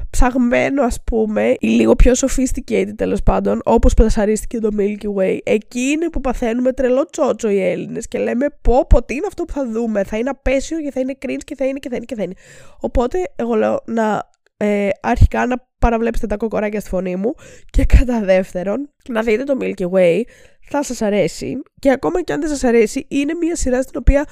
ψαγμένο 0.09 0.83
ας 0.83 1.03
πούμε 1.03 1.55
ή 1.59 1.67
λίγο 1.67 1.95
πιο 1.95 2.13
sophisticated 2.15 2.93
τέλος 2.95 3.23
πάντων 3.23 3.61
όπως 3.63 3.93
πλασαρίστηκε 3.93 4.59
το 4.59 4.69
Milky 4.77 5.15
Way 5.17 5.37
εκεί 5.43 5.79
είναι 5.79 6.09
που 6.09 6.21
παθαίνουμε 6.21 6.71
τρελό 6.71 7.05
τσότσο 7.05 7.49
οι 7.49 7.61
Έλληνες 7.61 8.07
και 8.07 8.17
λέμε 8.17 8.45
πω 8.61 8.85
πω 8.87 9.03
τι 9.03 9.13
είναι 9.13 9.25
αυτό 9.27 9.43
που 9.43 9.53
θα 9.53 9.69
δούμε 9.69 10.03
θα 10.03 10.17
είναι 10.17 10.29
απέσιο 10.29 10.81
και 10.81 10.91
θα 10.91 10.99
είναι 10.99 11.17
cringe 11.25 11.43
και 11.43 11.55
θα 11.55 11.65
είναι 11.65 11.79
και 11.79 11.89
θα 11.89 11.95
είναι 11.95 12.05
και 12.05 12.15
θα 12.15 12.23
είναι 12.23 12.33
οπότε 12.79 13.17
εγώ 13.35 13.55
λέω 13.55 13.81
να 13.85 14.29
ε, 14.57 14.89
αρχικά 15.01 15.45
να 15.45 15.67
παραβλέψετε 15.79 16.27
τα 16.27 16.37
κοκοράκια 16.37 16.79
στη 16.79 16.89
φωνή 16.89 17.15
μου 17.15 17.33
και 17.69 17.85
κατά 17.85 18.21
δεύτερον 18.21 18.89
να 19.09 19.21
δείτε 19.21 19.43
το 19.43 19.57
Milky 19.61 19.89
Way 19.89 20.21
θα 20.61 20.83
σας 20.83 21.01
αρέσει 21.01 21.61
και 21.79 21.91
ακόμα 21.91 22.21
και 22.21 22.33
αν 22.33 22.39
δεν 22.39 22.49
σας 22.49 22.63
αρέσει 22.63 23.05
είναι 23.09 23.33
μια 23.33 23.55
σειρά 23.55 23.81
στην 23.81 23.99
οποία 23.99 24.25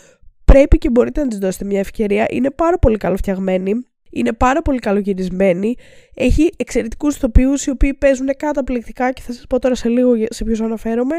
πρέπει 0.45 0.77
και 0.77 0.89
μπορείτε 0.89 1.21
να 1.21 1.27
της 1.27 1.37
δώσετε 1.37 1.65
μια 1.65 1.79
ευκαιρία 1.79 2.25
είναι 2.29 2.51
πάρα 2.51 2.79
πολύ 2.79 2.97
καλοφτιαγμένη 2.97 3.85
είναι 4.13 4.33
πάρα 4.33 4.61
πολύ 4.61 4.79
καλογυρισμένη. 4.79 5.75
Έχει 6.13 6.49
εξαιρετικούς 6.57 7.15
ηθοποιούς 7.15 7.65
οι 7.65 7.69
οποίοι 7.69 7.93
παίζουν 7.93 8.27
καταπληκτικά 8.37 9.11
και 9.11 9.21
θα 9.21 9.33
σας 9.33 9.45
πω 9.49 9.59
τώρα 9.59 9.75
σε 9.75 9.89
λίγο 9.89 10.13
σε 10.29 10.43
ποιους 10.43 10.61
αναφέρομαι. 10.61 11.15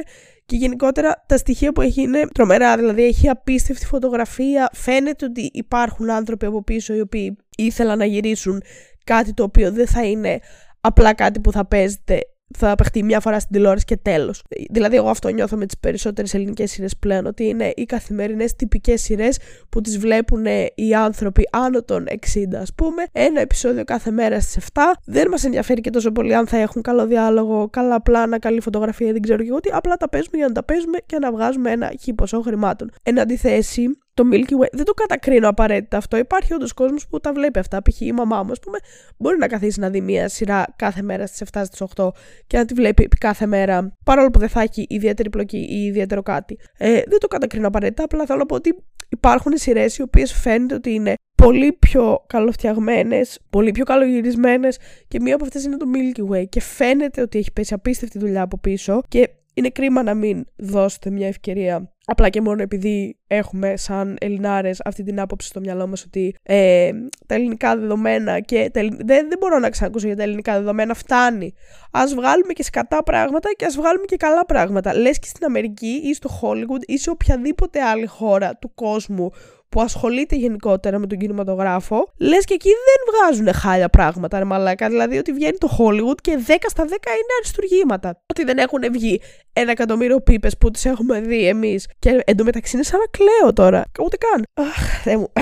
Και 0.47 0.57
γενικότερα 0.57 1.25
τα 1.27 1.37
στοιχεία 1.37 1.73
που 1.73 1.81
έχει 1.81 2.03
είναι 2.03 2.27
τρομερά. 2.35 2.77
Δηλαδή 2.77 3.05
έχει 3.05 3.29
απίστευτη 3.29 3.87
φωτογραφία. 3.87 4.71
Φαίνεται 4.73 5.25
ότι 5.25 5.51
υπάρχουν 5.53 6.11
άνθρωποι 6.11 6.47
από 6.47 6.63
πίσω 6.63 6.95
οι 6.95 7.01
οποίοι 7.01 7.37
ήθελαν 7.57 7.99
να 7.99 8.05
γυρίσουν 8.05 8.63
κάτι 9.05 9.35
το 9.35 9.43
οποίο 9.43 9.73
δεν 9.73 9.87
θα 9.87 10.05
είναι 10.05 10.39
απλά 10.81 11.15
κάτι 11.15 11.41
που 11.41 11.53
θα 11.53 11.67
παίζεται 11.67 12.21
θα 12.59 12.75
παιχτεί 12.75 13.03
μια 13.03 13.21
φορά 13.21 13.41
στην 13.41 13.53
τηλεόραση 13.53 13.85
και 13.85 13.97
τέλος. 13.97 14.43
Δηλαδή, 14.71 14.97
εγώ 14.97 15.09
αυτό 15.09 15.29
νιώθω 15.29 15.57
με 15.57 15.67
τις 15.67 15.79
περισσότερες 15.79 16.35
ελληνικές 16.35 16.71
σειρές 16.71 16.97
πλέον, 16.97 17.27
ότι 17.27 17.45
είναι 17.45 17.73
οι 17.77 17.85
καθημερινές 17.85 18.55
τυπικές 18.55 19.03
σειρές 19.03 19.39
που 19.69 19.81
τις 19.81 19.99
βλέπουν 19.99 20.45
οι 20.75 20.95
άνθρωποι 20.95 21.49
άνω 21.53 21.83
των 21.83 22.07
60, 22.09 22.61
ας 22.61 22.75
πούμε. 22.75 23.05
Ένα 23.13 23.41
επεισόδιο 23.41 23.85
κάθε 23.85 24.11
μέρα 24.11 24.41
στις 24.41 24.57
7. 24.57 24.81
Δεν 25.05 25.29
μας 25.29 25.45
ενδιαφέρει 25.45 25.81
και 25.81 25.91
τόσο 25.91 26.13
πολύ 26.13 26.35
αν 26.35 26.47
θα 26.47 26.57
έχουν 26.57 26.83
καλό 26.83 27.07
διάλογο, 27.07 27.69
καλά 27.71 28.03
πλάνα, 28.03 28.39
καλή 28.39 28.61
φωτογραφία, 28.61 29.13
δεν 29.13 29.23
ξέρω 29.23 29.43
και 29.43 29.49
εγώ 29.49 29.61
τι. 29.61 29.71
Απλά 29.73 29.97
τα 29.97 30.09
παίζουμε 30.09 30.37
για 30.37 30.47
να 30.47 30.53
τα 30.53 30.65
παίζουμε 30.65 30.99
και 31.07 31.19
να 31.19 31.33
βγάζουμε 31.33 31.71
ένα 31.71 31.93
χι 32.01 32.13
ποσό 32.15 32.41
χρημάτων. 32.41 32.91
Εν 33.03 33.21
αντιθέσει, 33.21 33.99
το 34.14 34.25
Milky 34.33 34.64
Way. 34.64 34.68
Δεν 34.73 34.85
το 34.85 34.92
κατακρίνω 34.92 35.49
απαραίτητα 35.49 35.97
αυτό. 35.97 36.16
Υπάρχει 36.16 36.54
όντως 36.54 36.73
κόσμος 36.73 37.06
που 37.09 37.21
τα 37.21 37.33
βλέπει 37.33 37.59
αυτά. 37.59 37.83
Π.χ. 37.83 38.00
η 38.00 38.12
μαμά 38.12 38.42
μου, 38.42 38.50
ας 38.50 38.59
πούμε, 38.61 38.78
μπορεί 39.16 39.38
να 39.38 39.47
καθίσει 39.47 39.80
να 39.80 39.90
δει 39.90 40.00
μία 40.00 40.28
σειρά 40.28 40.64
κάθε 40.76 41.02
μέρα 41.02 41.26
στις 41.26 41.42
7 41.52 41.62
στις 41.64 41.83
8 41.97 42.09
και 42.47 42.56
να 42.56 42.64
τη 42.64 42.75
βλέπει 42.75 43.09
κάθε 43.09 43.47
μέρα, 43.47 43.97
παρόλο 44.04 44.30
που 44.30 44.38
δεν 44.38 44.49
θα 44.49 44.61
έχει 44.61 44.87
ιδιαίτερη 44.88 45.30
πλοκή 45.30 45.59
ή 45.59 45.85
ιδιαίτερο 45.85 46.23
κάτι. 46.23 46.59
Ε, 46.78 47.02
δεν 47.06 47.18
το 47.18 47.26
κατακρίνω 47.26 47.66
απαραίτητα. 47.66 48.04
Απλά 48.04 48.26
θέλω 48.26 48.38
να 48.38 48.47
πω 48.47 48.54
ότι 48.54 48.85
υπάρχουν 49.09 49.52
σειρές 49.56 49.97
οι 49.97 50.02
οποίες 50.02 50.33
φαίνεται 50.33 50.75
ότι 50.75 50.90
είναι 50.90 51.14
πολύ 51.35 51.73
πιο 51.73 52.25
καλοφτιαγμένες, 52.26 53.40
πολύ 53.50 53.71
πιο 53.71 53.85
καλογυρισμένες 53.85 54.78
και 55.09 55.21
μία 55.21 55.35
από 55.35 55.44
αυτές 55.44 55.64
είναι 55.64 55.76
το 55.76 55.87
Milky 55.94 56.33
Way. 56.33 56.44
Και 56.49 56.61
φαίνεται 56.61 57.21
ότι 57.21 57.38
έχει 57.38 57.52
πέσει 57.52 57.75
απίστευτη 57.75 58.18
δουλειά 58.18 58.42
από 58.42 58.59
πίσω 58.59 59.02
και 59.09 59.28
είναι 59.54 59.68
κρίμα 59.68 60.02
να 60.02 60.14
μην 60.14 60.44
δώσετε 60.56 61.11
μια 61.11 61.26
ευκαιρία 61.26 61.94
απλά 62.06 62.28
και 62.28 62.40
μόνο 62.40 62.62
επειδή 62.62 63.16
έχουμε 63.26 63.76
σαν 63.76 64.16
Ελληνάρες 64.20 64.80
αυτή 64.84 65.02
την 65.02 65.20
άποψη 65.20 65.49
στο 65.49 65.61
μυαλό 65.61 65.87
μας 65.87 66.04
ότι 66.04 66.37
ε, 66.42 66.90
τα 67.26 67.34
ελληνικά 67.34 67.76
δεδομένα 67.76 68.40
και 68.40 68.70
τα, 68.73 68.80
δεν, 68.80 69.28
δεν 69.28 69.38
μπορώ 69.40 69.58
να 69.58 69.70
ξανακούσω 69.70 70.06
για 70.06 70.16
τα 70.16 70.23
ελληνικά 70.23 70.52
δεδομένα 70.52 70.94
φτάνει. 70.94 71.54
Ας 71.90 72.14
βγάλουμε 72.14 72.52
και 72.52 72.62
σκατά 72.62 73.02
πράγματα 73.02 73.49
και 73.56 73.64
ας 73.64 73.76
βγάλουμε 73.76 74.04
και 74.04 74.16
καλά 74.16 74.44
πράγματα. 74.44 74.94
Λες 74.94 75.18
και 75.18 75.26
στην 75.26 75.44
Αμερική 75.44 76.00
ή 76.04 76.14
στο 76.14 76.30
Hollywood 76.42 76.82
ή 76.87 76.99
σε 76.99 77.11
οποιαδήποτε 77.11 77.82
άλλη 77.82 78.06
χώρα 78.06 78.56
του 78.56 78.75
κόσμου 78.75 79.30
που 79.75 79.80
ασχολείται 79.80 80.37
γενικότερα 80.37 80.99
με 80.99 81.06
τον 81.06 81.18
κινηματογράφο, 81.18 82.12
λες 82.18 82.44
και 82.44 82.54
εκεί 82.54 82.68
δεν 82.68 83.14
βγάζουν 83.14 83.54
χάλια 83.54 83.88
πράγματα, 83.88 84.38
ρε 84.38 84.44
μαλάκα. 84.44 84.88
Δηλαδή 84.88 85.18
ότι 85.18 85.32
βγαίνει 85.32 85.58
το 85.58 85.68
Hollywood 85.78 86.20
και 86.20 86.38
10 86.46 86.54
στα 86.66 86.84
10 86.84 86.87
είναι 86.88 87.34
αριστουργήματα. 87.40 88.23
Ότι 88.26 88.44
δεν 88.44 88.58
έχουν 88.58 88.80
βγει 88.92 89.20
ένα 89.52 89.70
εκατομμύριο 89.70 90.20
πίπες 90.20 90.56
που 90.58 90.70
τις 90.70 90.84
έχουμε 90.84 91.20
δει 91.20 91.46
εμείς. 91.46 91.88
Και 92.04 92.23
εντωμεταξύ 92.25 92.76
είναι 92.76 92.84
σαν 92.84 93.00
να 93.00 93.06
κλαίω 93.06 93.52
τώρα. 93.52 93.84
Ούτε 94.04 94.16
καν. 94.16 94.46
Αχ, 94.54 95.06
μου. 95.16 95.32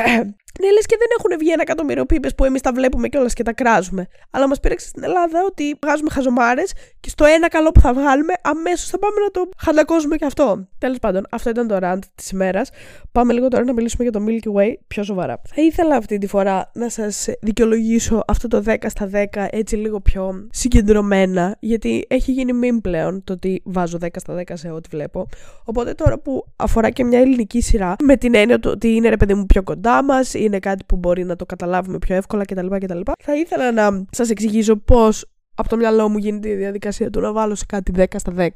Ναι, 0.60 0.70
λες 0.70 0.86
και 0.86 0.96
δεν 0.98 1.08
έχουν 1.18 1.38
βγει 1.38 1.50
ένα 1.50 1.62
εκατομμύριο 1.62 2.06
πίπες 2.06 2.34
που 2.34 2.44
εμείς 2.44 2.60
τα 2.60 2.72
βλέπουμε 2.72 3.08
κιόλας 3.08 3.32
και 3.32 3.42
τα 3.42 3.52
κράζουμε. 3.52 4.06
Αλλά 4.30 4.48
μας 4.48 4.60
πήραξε 4.60 4.88
στην 4.88 5.02
Ελλάδα 5.02 5.44
ότι 5.46 5.78
βγάζουμε 5.82 6.10
χαζομάρες 6.10 6.72
και 7.00 7.08
στο 7.08 7.24
ένα 7.24 7.48
καλό 7.48 7.72
που 7.72 7.80
θα 7.80 7.92
βγάλουμε, 7.92 8.32
αμέσως 8.42 8.88
θα 8.88 8.98
πάμε 8.98 9.14
να 9.24 9.30
το 9.30 9.48
χαντακώσουμε 9.56 10.16
κι 10.16 10.24
αυτό. 10.24 10.68
Τέλος 10.78 10.98
πάντων, 10.98 11.26
αυτό 11.30 11.50
ήταν 11.50 11.66
το 11.66 11.78
rant 11.82 11.98
της 12.14 12.30
ημέρας. 12.30 12.70
Πάμε 13.12 13.32
λίγο 13.32 13.48
τώρα 13.48 13.64
να 13.64 13.72
μιλήσουμε 13.72 14.02
για 14.02 14.12
το 14.12 14.24
Milky 14.28 14.60
Way 14.60 14.74
πιο 14.86 15.02
σοβαρά. 15.02 15.40
Θα 15.54 15.62
ήθελα 15.62 15.96
αυτή 15.96 16.18
τη 16.18 16.26
φορά 16.26 16.70
να 16.74 16.88
σας 16.88 17.28
δικαιολογήσω 17.40 18.22
αυτό 18.26 18.48
το 18.48 18.62
10 18.66 18.76
στα 18.88 19.10
10 19.12 19.46
έτσι 19.50 19.76
λίγο 19.76 20.00
πιο 20.00 20.46
συγκεντρωμένα, 20.50 21.56
γιατί 21.60 22.04
έχει 22.08 22.32
γίνει 22.32 22.52
meme 22.62 22.78
πλέον 22.82 23.24
το 23.24 23.32
ότι 23.32 23.62
βάζω 23.64 23.98
10 24.02 24.06
στα 24.16 24.34
10 24.34 24.42
σε 24.52 24.70
ό,τι 24.70 24.88
βλέπω. 24.92 25.26
Οπότε 25.64 25.94
τώρα 25.94 26.18
που 26.18 26.44
αφορά 26.56 26.90
και 26.90 27.04
μια 27.04 27.18
ελληνική 27.20 27.60
σειρά, 27.60 27.96
με 28.02 28.16
την 28.16 28.34
έννοια 28.34 28.58
ότι 28.64 28.88
είναι 28.88 29.08
ρε 29.08 29.16
παιδί 29.16 29.34
μου 29.34 29.46
πιο 29.46 29.62
κοντά 29.62 30.02
μας, 30.04 30.34
είναι 30.44 30.58
κάτι 30.58 30.84
που 30.84 30.96
μπορεί 30.96 31.24
να 31.24 31.36
το 31.36 31.46
καταλάβουμε 31.46 31.98
πιο 31.98 32.14
εύκολα 32.14 32.44
κτλ. 32.44 32.66
κτλ. 32.78 33.00
Θα 33.18 33.36
ήθελα 33.36 33.72
να 33.72 34.04
σας 34.10 34.30
εξηγήσω 34.30 34.76
πώς 34.76 35.31
από 35.54 35.68
το 35.68 35.76
μυαλό 35.76 36.08
μου 36.08 36.18
γίνεται 36.18 36.48
η 36.48 36.54
διαδικασία 36.54 37.10
του 37.10 37.20
να 37.20 37.32
βάλω 37.32 37.54
σε 37.54 37.64
κάτι 37.68 37.92
10 37.96 38.04
στα 38.16 38.32
10. 38.36 38.48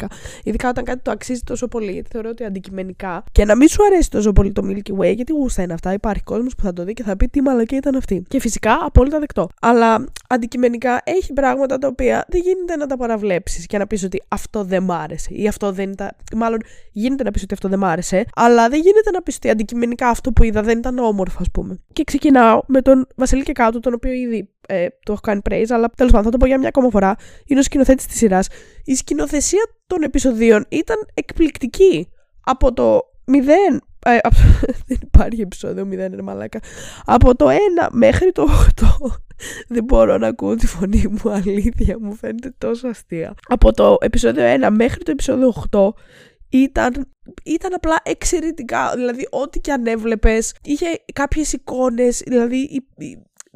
Ειδικά 0.42 0.68
όταν 0.68 0.84
κάτι 0.84 1.00
το 1.02 1.10
αξίζει 1.10 1.40
τόσο 1.40 1.68
πολύ. 1.68 1.92
Γιατί 1.92 2.08
θεωρώ 2.12 2.28
ότι 2.28 2.44
αντικειμενικά 2.44 3.24
και 3.32 3.44
να 3.44 3.56
μην 3.56 3.68
σου 3.68 3.84
αρέσει 3.84 4.10
τόσο 4.10 4.32
πολύ 4.32 4.52
το 4.52 4.62
Milky 4.64 5.00
Way, 5.00 5.14
γιατί 5.14 5.32
γούστα 5.32 5.62
είναι 5.62 5.72
αυτά. 5.72 5.92
Υπάρχει 5.92 6.22
κόσμος 6.22 6.54
που 6.54 6.62
θα 6.62 6.72
το 6.72 6.84
δει 6.84 6.92
και 6.92 7.02
θα 7.02 7.16
πει 7.16 7.28
τι 7.28 7.42
μαλακή 7.42 7.76
ήταν 7.76 7.96
αυτή. 7.96 8.24
Και 8.28 8.40
φυσικά 8.40 8.78
απόλυτα 8.82 9.18
δεκτό. 9.18 9.48
Αλλά 9.60 10.04
αντικειμενικά 10.28 11.00
έχει 11.04 11.32
πράγματα 11.32 11.78
τα 11.78 11.88
οποία 11.88 12.24
δεν 12.28 12.40
γίνεται 12.44 12.76
να 12.76 12.86
τα 12.86 12.96
παραβλέψεις 12.96 13.66
και 13.66 13.78
να 13.78 13.86
πεις 13.86 14.04
ότι 14.04 14.22
αυτό 14.28 14.64
δεν 14.64 14.82
μ' 14.82 14.92
άρεσε 14.92 15.28
ή 15.32 15.48
αυτό 15.48 15.72
δεν 15.72 15.90
ήταν. 15.90 16.10
Μάλλον 16.36 16.58
γίνεται 16.92 17.22
να 17.22 17.30
πεις 17.30 17.42
ότι 17.42 17.54
αυτό 17.54 17.68
δεν 17.68 17.78
μ' 17.78 17.84
άρεσε, 17.84 18.24
αλλά 18.34 18.68
δεν 18.68 18.80
γίνεται 18.80 19.10
να 19.10 19.22
πεις 19.22 19.36
ότι 19.36 19.50
αντικειμενικά 19.50 20.08
αυτό 20.08 20.32
που 20.32 20.42
είδα 20.42 20.62
δεν 20.62 20.78
ήταν 20.78 20.98
όμορφο, 20.98 21.38
ας 21.40 21.50
πούμε. 21.52 21.78
Και 21.92 22.04
ξεκινάω 22.04 22.60
με 22.66 22.82
τον 22.82 23.06
Βασίλη 23.16 23.42
και 23.42 23.52
κάτω, 23.52 23.80
τον 23.80 23.94
οποίο 23.94 24.12
ήδη 24.12 24.50
ε, 24.66 24.86
το 25.02 25.12
έχω 25.12 25.20
κάνει 25.20 25.40
praise, 25.50 25.66
αλλά 25.68 25.88
τέλος 25.96 26.12
πάντων 26.12 26.24
θα 26.24 26.30
το 26.30 26.36
πω 26.36 26.46
για 26.46 26.58
μια 26.58 26.68
ακόμα 26.68 26.90
φορά. 26.90 27.16
Είναι 27.46 27.60
ο 27.60 27.62
σκηνοθέτης 27.62 28.06
της 28.06 28.16
σειράς. 28.16 28.48
Η 28.84 28.94
σκηνοθεσία 28.94 29.62
των 29.86 30.02
επεισοδίων 30.02 30.66
ήταν 30.68 30.96
εκπληκτική. 31.14 32.08
Από 32.44 32.72
το 32.72 33.00
0. 33.32 33.80
Ε, 34.06 34.18
δεν 34.86 34.98
υπάρχει 35.02 35.40
επεισόδιο 35.40 35.88
0, 35.90 35.92
είναι 35.92 36.22
μαλάκα. 36.22 36.60
Από 37.04 37.36
το 37.36 37.48
1 37.48 37.88
μέχρι 37.90 38.32
το 38.32 38.48
8. 38.80 38.86
Δεν 39.68 39.84
μπορώ 39.84 40.18
να 40.18 40.26
ακούω 40.26 40.54
τη 40.54 40.66
φωνή 40.66 41.04
μου, 41.10 41.30
αλήθεια, 41.30 41.98
μου 42.00 42.14
φαίνεται 42.14 42.54
τόσο 42.58 42.88
αστεία. 42.88 43.34
Από 43.48 43.72
το 43.72 43.96
επεισόδιο 44.00 44.44
1 44.66 44.68
μέχρι 44.70 45.02
το 45.02 45.10
επεισόδιο 45.10 45.54
8 45.70 45.88
ήταν, 46.48 47.12
ήταν 47.44 47.74
απλά 47.74 47.96
εξαιρετικά. 48.02 48.92
Δηλαδή, 48.94 49.28
ό,τι 49.30 49.60
και 49.60 49.72
αν 49.72 49.86
έβλεπες, 49.86 50.54
είχε 50.62 50.86
κάποιες 51.12 51.52
εικόνες. 51.52 52.22
Δηλαδή, 52.26 52.86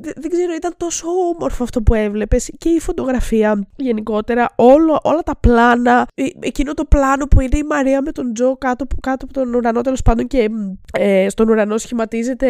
δεν 0.00 0.30
ξέρω, 0.30 0.54
ήταν 0.56 0.74
τόσο 0.76 1.06
όμορφο 1.34 1.62
αυτό 1.62 1.82
που 1.82 1.94
έβλεπες 1.94 2.50
και 2.58 2.68
η 2.68 2.80
φωτογραφία 2.80 3.66
γενικότερα, 3.76 4.48
όλο, 4.56 5.00
όλα 5.02 5.22
τα 5.22 5.36
πλάνα, 5.36 6.06
ε, 6.14 6.24
εκείνο 6.40 6.74
το 6.74 6.84
πλάνο 6.84 7.26
που 7.26 7.40
είναι 7.40 7.58
η 7.58 7.62
Μαρία 7.62 8.02
με 8.02 8.12
τον 8.12 8.34
Τζο 8.34 8.56
κάτω, 8.56 8.86
κάτω 9.00 9.24
από 9.24 9.32
τον 9.32 9.54
ουρανό 9.54 9.80
τέλος 9.80 10.02
πάντων 10.02 10.26
και 10.26 10.50
ε, 10.98 11.28
στον 11.28 11.48
ουρανό 11.48 11.78
σχηματίζεται 11.78 12.48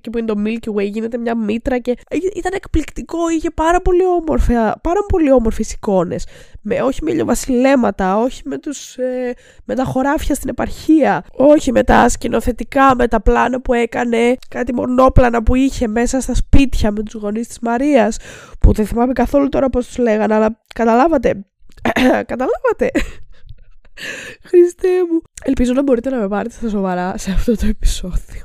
και 0.00 0.10
που 0.10 0.18
είναι 0.18 0.26
το 0.26 0.42
Milky 0.44 0.74
Way 0.74 0.90
γίνεται 0.90 1.18
μια 1.18 1.36
μήτρα 1.36 1.78
και 1.78 1.96
ήταν 2.34 2.52
εκπληκτικό, 2.54 3.28
είχε 3.28 3.50
πάρα 3.50 3.80
πολύ 3.80 4.04
όμορφα, 4.06 4.78
πάρα 4.82 5.00
πολύ 5.08 5.32
όμορφες 5.32 5.72
εικόνες 5.72 6.26
με, 6.62 6.82
όχι 6.82 7.04
με 7.04 7.10
ηλιοβασιλέματα, 7.10 8.18
όχι 8.18 8.42
με, 8.44 8.58
τους, 8.58 8.96
ε, 8.96 9.34
με 9.64 9.74
τα 9.74 9.84
χωράφια 9.84 10.34
στην 10.34 10.48
επαρχία, 10.48 11.24
όχι 11.32 11.72
με 11.72 11.82
τα 11.82 12.08
σκηνοθετικά, 12.08 12.94
με 12.96 13.08
τα 13.08 13.20
πλάνα 13.20 13.60
που 13.60 13.72
έκανε, 13.72 14.36
κάτι 14.48 14.74
μονόπλανα 14.74 15.42
που 15.42 15.54
είχε 15.54 15.88
μέσα 15.88 16.20
στα 16.20 16.34
σπίτια 16.34 16.90
με 16.90 17.02
τους 17.02 17.14
γονείς 17.14 17.48
της 17.48 17.58
Μαρίας, 17.58 18.16
που 18.60 18.72
δεν 18.72 18.86
θυμάμαι 18.86 19.12
καθόλου 19.12 19.48
τώρα 19.48 19.70
πώς 19.70 19.86
τους 19.86 19.98
λέγανε, 19.98 20.34
αλλά 20.34 20.60
καταλάβατε, 20.74 21.28
καταλάβατε. 22.32 22.90
Χριστέ 24.48 24.88
μου. 25.10 25.20
Ελπίζω 25.44 25.72
να 25.72 25.82
μπορείτε 25.82 26.10
να 26.10 26.16
με 26.16 26.28
πάρετε 26.28 26.54
στα 26.54 26.68
σοβαρά 26.68 27.18
σε 27.18 27.30
αυτό 27.30 27.56
το 27.56 27.66
επεισόδιο. 27.66 28.42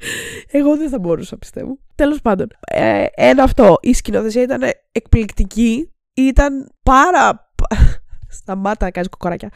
Εγώ 0.58 0.76
δεν 0.76 0.88
θα 0.88 0.98
μπορούσα, 0.98 1.38
πιστεύω. 1.38 1.78
Τέλος 1.94 2.20
πάντων, 2.20 2.48
ε, 2.60 3.04
ένα 3.14 3.42
αυτό. 3.42 3.76
Η 3.80 3.94
σκηνοθεσία 3.94 4.42
ήταν 4.42 4.62
εκπληκτική 4.92 5.90
ήταν 6.16 6.72
πάρα. 6.82 7.52
Σταμάτα 8.38 8.84
να 8.84 8.90
κάνεις 8.90 9.08
κοκοράκια. 9.08 9.50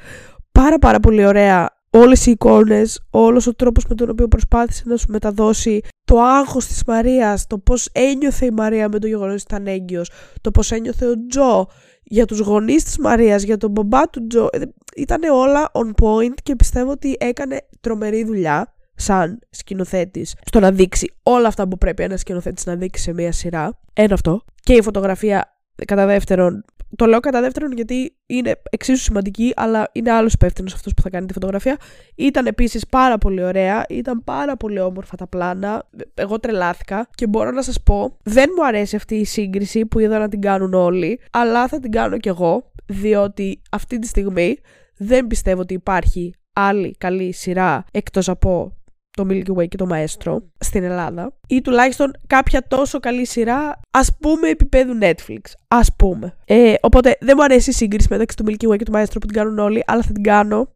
Πάρα 0.52 0.78
πάρα 0.78 1.00
πολύ 1.00 1.26
ωραία 1.26 1.80
όλες 1.90 2.26
οι 2.26 2.30
εικόνες, 2.30 3.06
όλος 3.10 3.46
ο 3.46 3.54
τρόπος 3.54 3.84
με 3.86 3.94
τον 3.94 4.10
οποίο 4.10 4.28
προσπάθησε 4.28 4.82
να 4.86 4.96
σου 4.96 5.06
μεταδώσει 5.08 5.80
το 6.04 6.20
άγχος 6.20 6.66
της 6.66 6.84
Μαρίας, 6.86 7.46
το 7.46 7.58
πώς 7.58 7.88
ένιωθε 7.92 8.46
η 8.46 8.50
Μαρία 8.50 8.88
με 8.88 8.98
το 8.98 9.06
γεγονός 9.06 9.42
ότι 9.42 9.54
ήταν 9.54 9.66
έγκυος, 9.66 10.10
το 10.40 10.50
πώς 10.50 10.72
ένιωθε 10.72 11.06
ο 11.06 11.26
Τζο 11.28 11.68
για 12.02 12.24
τους 12.24 12.38
γονείς 12.38 12.84
της 12.84 12.98
Μαρίας, 12.98 13.42
για 13.42 13.56
τον 13.56 13.70
μπαμπά 13.70 14.08
του 14.08 14.26
Τζο. 14.26 14.48
Ε, 14.52 14.60
ήταν 14.96 15.22
όλα 15.32 15.70
on 15.72 16.04
point 16.04 16.34
και 16.42 16.56
πιστεύω 16.56 16.90
ότι 16.90 17.16
έκανε 17.18 17.58
τρομερή 17.80 18.24
δουλειά 18.24 18.74
σαν 18.94 19.38
σκηνοθέτης 19.50 20.34
στο 20.44 20.60
να 20.60 20.70
δείξει 20.70 21.14
όλα 21.22 21.48
αυτά 21.48 21.68
που 21.68 21.78
πρέπει 21.78 22.02
ένας 22.02 22.20
σκηνοθέτης 22.20 22.66
να 22.66 22.74
δείξει 22.74 23.02
σε 23.02 23.12
μία 23.12 23.32
σειρά. 23.32 23.80
Ένα 23.92 24.14
αυτό. 24.14 24.44
Και 24.54 24.72
η 24.72 24.82
φωτογραφία 24.82 25.59
κατά 25.84 26.06
δεύτερον, 26.06 26.64
το 26.96 27.06
λέω 27.06 27.20
κατά 27.20 27.40
δεύτερον 27.40 27.72
γιατί 27.72 28.16
είναι 28.26 28.60
εξίσου 28.70 29.02
σημαντική, 29.02 29.52
αλλά 29.56 29.88
είναι 29.92 30.10
άλλος 30.10 30.32
υπεύθυνος 30.32 30.74
αυτός 30.74 30.94
που 30.94 31.02
θα 31.02 31.10
κάνει 31.10 31.26
τη 31.26 31.32
φωτογραφία. 31.32 31.76
Ήταν 32.14 32.46
επίσης 32.46 32.86
πάρα 32.86 33.18
πολύ 33.18 33.44
ωραία, 33.44 33.84
ήταν 33.88 34.24
πάρα 34.24 34.56
πολύ 34.56 34.80
όμορφα 34.80 35.16
τα 35.16 35.26
πλάνα. 35.26 35.88
Εγώ 36.14 36.40
τρελάθηκα 36.40 37.08
και 37.14 37.26
μπορώ 37.26 37.50
να 37.50 37.62
σας 37.62 37.82
πω, 37.82 38.16
δεν 38.22 38.50
μου 38.56 38.66
αρέσει 38.66 38.96
αυτή 38.96 39.14
η 39.14 39.24
σύγκριση 39.24 39.86
που 39.86 39.98
είδα 39.98 40.18
να 40.18 40.28
την 40.28 40.40
κάνουν 40.40 40.74
όλοι, 40.74 41.20
αλλά 41.30 41.68
θα 41.68 41.80
την 41.80 41.90
κάνω 41.90 42.18
κι 42.18 42.28
εγώ, 42.28 42.72
διότι 42.86 43.62
αυτή 43.70 43.98
τη 43.98 44.06
στιγμή 44.06 44.56
δεν 44.96 45.26
πιστεύω 45.26 45.60
ότι 45.60 45.74
υπάρχει 45.74 46.34
άλλη 46.52 46.94
καλή 46.98 47.32
σειρά 47.32 47.84
εκτός 47.90 48.28
από 48.28 48.76
το 49.10 49.26
Milky 49.30 49.56
Way 49.56 49.68
και 49.68 49.76
το 49.76 49.86
Maestro 49.90 50.36
στην 50.58 50.82
Ελλάδα 50.82 51.36
ή 51.46 51.60
τουλάχιστον 51.60 52.12
κάποια 52.26 52.66
τόσο 52.68 53.00
καλή 53.00 53.26
σειρά 53.26 53.80
ας 53.90 54.16
πούμε 54.20 54.48
επίπεδου 54.48 54.98
Netflix. 55.00 55.40
Ας 55.68 55.94
πούμε. 55.96 56.36
Ε, 56.44 56.74
οπότε 56.80 57.16
δεν 57.20 57.34
μου 57.38 57.44
αρέσει 57.44 57.70
η 57.70 57.72
σύγκριση 57.72 58.06
μεταξύ 58.10 58.36
του 58.36 58.44
Milky 58.46 58.68
Way 58.68 58.76
και 58.76 58.84
του 58.84 58.92
Maestro 58.92 59.12
που 59.12 59.26
την 59.26 59.32
κάνουν 59.32 59.58
όλοι 59.58 59.82
αλλά 59.86 60.02
θα 60.02 60.12
την 60.12 60.22
κάνω 60.22 60.68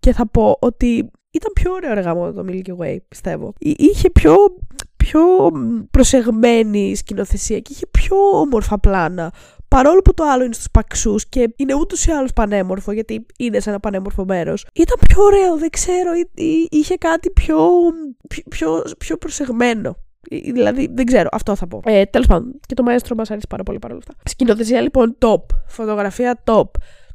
και 0.00 0.12
θα 0.12 0.26
πω 0.26 0.56
ότι 0.60 1.10
ήταν 1.30 1.52
πιο 1.52 1.72
ωραίο 1.72 1.90
εργαμό 1.90 2.32
το 2.32 2.44
Milky 2.48 2.76
Way 2.78 2.96
πιστεύω. 3.08 3.52
Είχε 3.58 4.10
πιο 4.10 4.36
πιο 4.96 5.20
προσεγμένη 5.90 6.94
σκηνοθεσία 6.94 7.58
και 7.58 7.72
είχε 7.72 7.86
πιο 7.86 8.16
όμορφα 8.16 8.78
πλάνα 8.78 9.32
παρόλο 9.74 10.00
που 10.00 10.14
το 10.14 10.24
άλλο 10.24 10.44
είναι 10.44 10.54
στους 10.54 10.70
παξούς 10.70 11.28
και 11.28 11.52
είναι 11.56 11.74
ούτως 11.74 12.06
ή 12.06 12.10
άλλως 12.10 12.32
πανέμορφο, 12.32 12.92
γιατί 12.92 13.26
είναι 13.38 13.60
σε 13.60 13.70
ένα 13.70 13.80
πανέμορφο 13.80 14.24
μέρος, 14.24 14.66
ήταν 14.72 14.96
πιο 15.06 15.22
ωραίο, 15.22 15.56
δεν 15.56 15.70
ξέρω, 15.70 16.10
είχε 16.68 16.96
κάτι 16.96 17.30
πιο, 17.30 17.68
πιο, 18.48 18.82
πιο 18.98 19.16
προσεγμένο. 19.16 19.96
Δηλαδή, 20.52 20.88
δεν 20.92 21.04
ξέρω, 21.04 21.28
αυτό 21.32 21.56
θα 21.56 21.66
πω. 21.66 21.80
Ε, 21.84 22.04
Τέλος 22.04 22.26
πάντων, 22.26 22.60
και 22.66 22.74
το 22.74 22.82
μαέστρο 22.82 23.14
μας 23.14 23.30
αρέσει 23.30 23.46
πάρα 23.48 23.62
πολύ 23.62 23.78
παρόλα 23.78 24.00
αυτά. 24.06 24.22
Σκηνοθεσία 24.30 24.80
λοιπόν 24.80 25.16
top. 25.18 25.42
Φωτογραφία 25.66 26.42
top. 26.44 26.68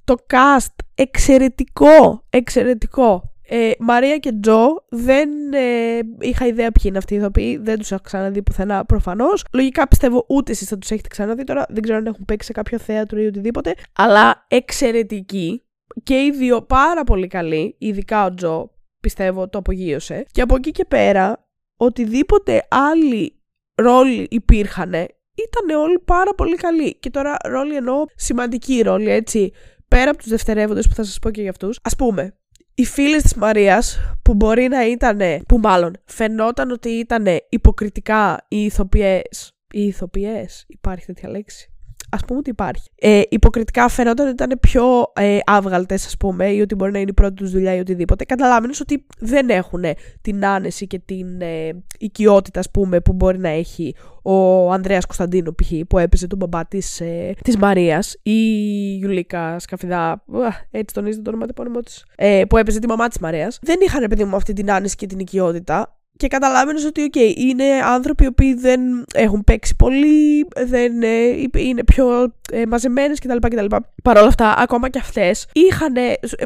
Το 0.03 0.15
cast 0.33 0.73
εξαιρετικό. 0.95 2.23
Εξαιρετικό. 2.29 3.33
Ε, 3.49 3.71
Μαρία 3.79 4.17
και 4.17 4.31
Τζο 4.41 4.85
δεν 4.89 5.29
ε, 5.53 5.99
είχα 6.19 6.45
ιδέα 6.45 6.71
ποιοι 6.71 6.83
είναι 6.85 6.97
αυτοί 6.97 7.13
οι 7.13 7.17
ηθοποιοί, 7.17 7.57
δεν 7.57 7.77
τους 7.77 7.91
έχω 7.91 8.01
ξαναδεί 8.01 8.43
πουθενά 8.43 8.85
προφανώς. 8.85 9.45
Λογικά 9.53 9.87
πιστεύω 9.87 10.25
ούτε 10.27 10.51
εσείς 10.51 10.67
θα 10.67 10.77
τους 10.77 10.91
έχετε 10.91 11.07
ξαναδεί 11.07 11.43
τώρα, 11.43 11.65
δεν 11.69 11.81
ξέρω 11.81 11.97
αν 11.97 12.05
έχουν 12.05 12.25
παίξει 12.25 12.47
σε 12.47 12.53
κάποιο 12.53 12.79
θέατρο 12.79 13.21
ή 13.21 13.25
οτιδήποτε. 13.25 13.73
Αλλά 13.93 14.45
εξαιρετικοί 14.47 15.61
και 16.03 16.15
οι 16.15 16.31
δύο 16.31 16.61
πάρα 16.61 17.03
πολύ 17.03 17.27
καλοί, 17.27 17.75
ειδικά 17.79 18.25
ο 18.25 18.33
Τζο 18.33 18.71
πιστεύω 19.01 19.49
το 19.49 19.57
απογείωσε. 19.57 20.25
Και 20.31 20.41
από 20.41 20.55
εκεί 20.55 20.71
και 20.71 20.85
πέρα, 20.85 21.47
οτιδήποτε 21.77 22.63
άλλοι 22.69 23.41
ρόλοι 23.75 24.27
υπήρχαν, 24.29 24.93
ήταν 25.33 25.79
όλοι 25.79 25.99
πάρα 25.99 26.33
πολύ 26.35 26.55
καλοί. 26.55 26.95
Και 26.95 27.09
τώρα 27.09 27.37
ρόλοι 27.43 27.75
εννοώ 27.75 28.05
σημαντικοί 28.15 28.81
ρόλοι, 28.81 29.09
έτσι. 29.09 29.51
Πέρα 29.87 30.09
από 30.09 30.17
τους 30.19 30.27
δευτερεύοντες 30.27 30.87
που 30.87 30.93
θα 30.93 31.03
σας 31.03 31.19
πω 31.19 31.29
και 31.29 31.41
για 31.41 31.49
αυτούς. 31.49 31.79
Α 31.81 31.95
πούμε, 31.95 32.37
οι 32.79 32.85
φίλε 32.85 33.17
της 33.17 33.35
Μαρίας 33.35 33.99
που 34.21 34.33
μπορεί 34.33 34.67
να 34.67 34.87
ήταν, 34.87 35.19
που 35.47 35.59
μάλλον 35.59 35.93
φαινόταν 36.05 36.71
ότι 36.71 36.89
ήταν 36.89 37.25
υποκριτικά 37.49 38.45
οι 38.47 38.63
ηθοποιές. 38.63 39.51
Οι 39.73 39.81
ηθοποιές, 39.85 40.65
υπάρχει 40.67 41.05
τέτοια 41.05 41.29
λέξη 41.29 41.71
ας 42.09 42.21
πούμε 42.25 42.39
ότι 42.39 42.49
υπάρχει. 42.49 42.89
Ε, 42.95 43.21
υποκριτικά 43.29 43.87
φαίνονταν 43.87 44.25
ότι 44.25 44.43
ήταν 44.43 44.59
πιο 44.61 44.83
ε, 45.15 45.37
άβγαλτες, 45.45 46.05
ας 46.05 46.17
πούμε, 46.17 46.49
ή 46.49 46.61
ότι 46.61 46.75
μπορεί 46.75 46.91
να 46.91 46.99
είναι 46.99 47.09
η 47.09 47.13
πρώτη 47.13 47.33
τους 47.33 47.51
δουλειά 47.51 47.75
ή 47.75 47.79
οτιδήποτε. 47.79 48.25
Καταλάβαινε 48.25 48.73
ότι 48.81 49.05
δεν 49.19 49.49
έχουν 49.49 49.83
την 50.21 50.45
άνεση 50.45 50.87
και 50.87 50.99
την 50.99 51.41
ε, 51.41 51.83
οικειότητα, 51.99 52.59
ας 52.59 52.71
πούμε, 52.71 52.99
που 52.99 53.13
μπορεί 53.13 53.37
να 53.37 53.49
έχει 53.49 53.95
ο 54.21 54.71
Ανδρέας 54.71 55.05
Κωνσταντίνο 55.05 55.53
π.χ. 55.53 55.71
που 55.87 55.97
έπαιζε 55.97 56.27
τον 56.27 56.37
μπαμπά 56.37 56.65
της, 56.65 57.01
ε, 57.01 57.33
της 57.43 57.57
Μαρίας 57.57 58.13
ή 58.23 58.31
η 58.31 58.99
Ιουλίκα 59.01 59.59
Σκαφιδά, 59.59 60.23
έτσι 60.71 60.95
τονίζεται 60.95 61.21
το 61.21 61.29
όνομα 61.29 61.73
του 61.73 61.81
της, 61.83 62.05
ε, 62.15 62.43
που 62.49 62.57
έπαιζε 62.57 62.79
τη 62.79 62.87
μαμά 62.87 63.07
της 63.07 63.19
Μαρίας. 63.19 63.59
Δεν 63.61 63.79
είχαν 63.81 64.07
παιδί 64.07 64.23
μου 64.23 64.35
αυτή 64.35 64.53
την 64.53 64.71
άνεση 64.71 64.95
και 64.95 65.05
την 65.05 65.19
οικειότητα 65.19 65.96
και 66.17 66.27
καταλάβαινε 66.27 66.79
ότι 66.87 67.09
okay, 67.13 67.37
είναι 67.37 67.63
άνθρωποι 67.83 68.23
οι 68.23 68.27
οποίοι 68.27 68.53
δεν 68.53 69.05
έχουν 69.13 69.43
παίξει 69.43 69.75
πολύ, 69.75 70.47
δεν 70.65 71.01
ε, 71.01 71.09
είναι 71.57 71.83
πιο 71.83 72.33
ε, 72.51 72.65
μαζεμένες 72.65 73.19
κτλ, 73.19 73.37
κτλ. 73.37 73.75
Παρ' 74.03 74.17
όλα 74.17 74.27
αυτά, 74.27 74.55
ακόμα 74.57 74.89
και 74.89 74.99
αυτές 74.99 75.47
είχαν, 75.53 75.93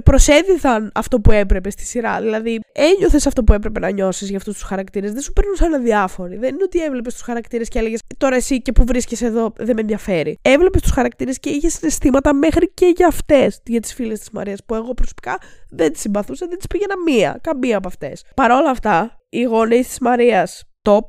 προσέδιδαν 0.03 0.91
αυτό 0.93 1.19
που 1.19 1.31
έπρεπε 1.31 1.69
στη 1.69 1.85
σειρά. 1.85 2.21
Δηλαδή, 2.21 2.59
ένιωθες 2.71 3.27
αυτό 3.27 3.43
που 3.43 3.53
έπρεπε 3.53 3.79
να 3.79 3.91
νιώσεις 3.91 4.27
για 4.29 4.37
αυτούς 4.37 4.53
τους 4.53 4.63
χαρακτήρες. 4.63 5.11
Δεν 5.11 5.21
σου 5.21 5.33
παίρνουν 5.33 5.79
αδιάφοροι. 5.79 6.37
Δεν 6.37 6.49
είναι 6.49 6.63
ότι 6.63 6.83
έβλεπες 6.83 7.13
τους 7.13 7.21
χαρακτήρες 7.21 7.67
και 7.67 7.79
έλεγες 7.79 7.99
Τώρα 8.17 8.35
εσύ 8.35 8.61
και 8.61 8.71
που 8.71 8.85
βρίσκεσαι 8.85 9.25
εδώ 9.25 9.53
δεν 9.57 9.75
με 9.75 9.81
ενδιαφέρει. 9.81 10.37
Έβλεπες 10.41 10.81
τους 10.81 10.91
χαρακτήρες 10.91 11.39
και 11.39 11.49
είχες 11.49 11.73
συναισθήματα 11.73 12.33
μέχρι 12.33 12.71
και 12.73 12.93
για 12.95 13.07
αυτές, 13.07 13.61
για 13.65 13.79
τις 13.79 13.93
φίλες 13.93 14.19
της 14.19 14.29
Μαρίας, 14.29 14.59
που 14.65 14.75
εγώ 14.75 14.93
προσωπικά 14.93 15.37
δεν 15.69 15.91
τις 15.91 16.01
συμπαθούσα, 16.01 16.45
δεν 16.47 16.57
τις 16.57 16.67
πήγαινα 16.67 16.93
μία, 17.05 17.39
καμία 17.41 17.77
από 17.77 17.87
αυτές. 17.87 18.23
Παρ' 18.35 18.51
όλα 18.51 18.69
αυτά, 18.69 19.20
οι 19.33 19.43
γονείς 19.43 19.87
της 19.87 19.99
Μαρίας, 19.99 20.63
top, 20.81 21.05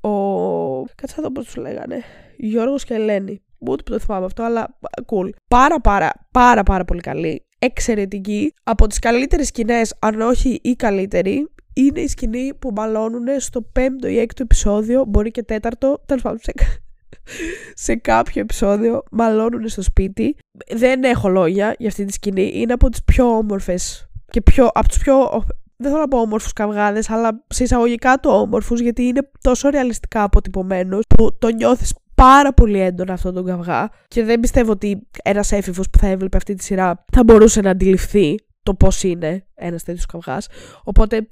ο. 0.00 0.84
Κάτσε 0.94 1.14
να 1.16 1.22
δω 1.22 1.32
πώς 1.32 1.44
τους 1.44 1.56
λέγανε. 1.56 2.02
Γιώργος 2.36 2.84
και 2.84 2.94
Ελένη. 2.94 3.42
Ούτε 3.58 3.82
που 3.82 3.90
το 3.90 3.98
θυμάμαι 3.98 4.24
αυτό, 4.24 4.42
αλλά 4.42 4.78
cool. 5.06 5.28
Πάρα 5.48 5.80
πάρα 5.80 6.12
πάρα 6.30 6.62
πάρα 6.62 6.84
πολύ 6.84 7.00
καλή. 7.00 7.46
Εξαιρετική. 7.58 8.54
Από 8.62 8.86
τις 8.86 8.98
καλύτερες 8.98 9.46
σκηνές, 9.46 9.94
αν 9.98 10.20
όχι 10.20 10.60
η 10.62 10.74
καλύτερη, 10.74 11.52
είναι 11.72 12.00
η 12.00 12.06
σκηνή 12.06 12.54
που 12.58 12.70
μαλώνουν 12.74 13.26
στο 13.38 13.62
πέμπτο 13.62 14.08
ή 14.08 14.18
έκτο 14.18 14.42
επεισόδιο, 14.42 15.04
μπορεί 15.08 15.30
και 15.30 15.42
τέταρτο, 15.42 16.02
τέλος 16.06 16.22
πάντων 16.22 16.38
σε, 16.42 16.52
σε 17.84 17.94
κάποιο 17.94 18.40
επεισόδιο 18.40 19.02
μαλώνουν 19.10 19.68
στο 19.68 19.82
σπίτι. 19.82 20.36
Δεν 20.70 21.04
έχω 21.04 21.28
λόγια 21.28 21.74
για 21.78 21.88
αυτή 21.88 22.04
τη 22.04 22.12
σκηνή. 22.12 22.50
Είναι 22.54 22.72
από 22.72 22.88
τις 22.88 23.04
πιο 23.04 23.36
όμορφες 23.36 24.10
και 24.30 24.40
πιο, 24.40 24.70
από 24.72 24.88
του 24.88 24.98
πιο 24.98 25.44
δεν 25.78 25.90
θέλω 25.90 26.00
να 26.02 26.08
πω 26.08 26.20
όμορφους 26.20 26.52
καυγάδες, 26.52 27.10
αλλά 27.10 27.44
σε 27.48 27.62
εισαγωγικά 27.62 28.20
το 28.20 28.40
όμορφους, 28.40 28.80
γιατί 28.80 29.02
είναι 29.02 29.30
τόσο 29.40 29.68
ρεαλιστικά 29.68 30.22
αποτυπωμένος 30.22 31.04
που 31.16 31.38
το 31.38 31.48
νιώθεις 31.48 31.94
πάρα 32.14 32.52
πολύ 32.52 32.80
έντονα 32.80 33.12
αυτόν 33.12 33.34
τον 33.34 33.44
καυγά. 33.44 33.88
Και 34.08 34.24
δεν 34.24 34.40
πιστεύω 34.40 34.70
ότι 34.70 35.08
ένας 35.22 35.52
έφηβος 35.52 35.90
που 35.90 35.98
θα 35.98 36.06
έβλεπε 36.06 36.36
αυτή 36.36 36.54
τη 36.54 36.64
σειρά 36.64 37.04
θα 37.12 37.24
μπορούσε 37.24 37.60
να 37.60 37.70
αντιληφθεί 37.70 38.34
το 38.62 38.74
πώς 38.74 39.02
είναι 39.02 39.46
ένας 39.54 39.82
τέτοιος 39.82 40.06
καυγάς. 40.06 40.48
Οπότε 40.84 41.28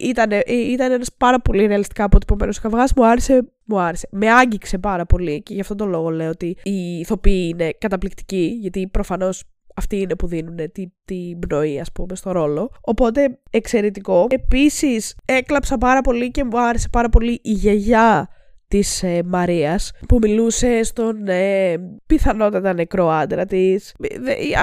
ήταν, 0.00 0.30
ήταν 0.48 0.92
ένας 0.92 1.08
πάρα 1.16 1.40
πολύ 1.40 1.66
ρεαλιστικά 1.66 2.04
αποτυπωμένος 2.04 2.60
καυγάς. 2.60 2.92
Μου 2.96 3.06
άρεσε, 3.06 3.52
μου 3.64 3.80
άρεσε. 3.80 4.08
Με 4.10 4.30
άγγιξε 4.30 4.78
πάρα 4.78 5.06
πολύ 5.06 5.42
και 5.42 5.54
γι' 5.54 5.60
αυτόν 5.60 5.76
τον 5.76 5.88
λόγο 5.88 6.10
λέω 6.10 6.30
ότι 6.30 6.56
οι 6.62 6.98
ηθοποιοί 6.98 7.50
είναι 7.52 7.70
καταπληκτικοί, 7.78 8.56
γιατί 8.60 8.88
προφανώς 8.88 9.42
αυτοί 9.76 9.96
είναι 9.96 10.16
που 10.16 10.26
δίνουν 10.26 10.56
την 10.72 10.92
τη 11.04 11.36
πνοή, 11.38 11.80
ας 11.80 11.92
πούμε, 11.92 12.14
στο 12.14 12.32
ρόλο. 12.32 12.70
Οπότε 12.80 13.38
εξαιρετικό. 13.50 14.26
Επίσης, 14.30 15.14
έκλαψα 15.24 15.78
πάρα 15.78 16.00
πολύ 16.00 16.30
και 16.30 16.44
μου 16.44 16.60
άρεσε 16.60 16.88
πάρα 16.88 17.08
πολύ 17.08 17.40
η 17.42 17.52
γιαγιά 17.52 18.28
της 18.68 19.02
ε, 19.02 19.22
Μαρίας 19.24 19.90
που 20.08 20.18
μιλούσε 20.20 20.82
στον 20.82 21.28
ε, 21.28 21.74
πιθανότατα 22.06 22.72
νεκρό 22.72 23.08
άντρα 23.08 23.44
της. 23.44 23.94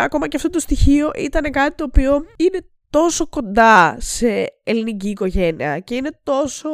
Ακόμα 0.04 0.28
και 0.28 0.36
αυτό 0.36 0.50
το 0.50 0.60
στοιχείο 0.60 1.12
ήταν 1.18 1.52
κάτι 1.52 1.76
το 1.76 1.84
οποίο 1.84 2.14
είναι 2.38 2.60
τόσο 2.90 3.28
κοντά 3.28 3.96
σε 4.00 4.46
ελληνική 4.64 5.10
οικογένεια 5.10 5.80
και 5.80 5.96
είναι 5.96 6.10
τόσο 6.24 6.70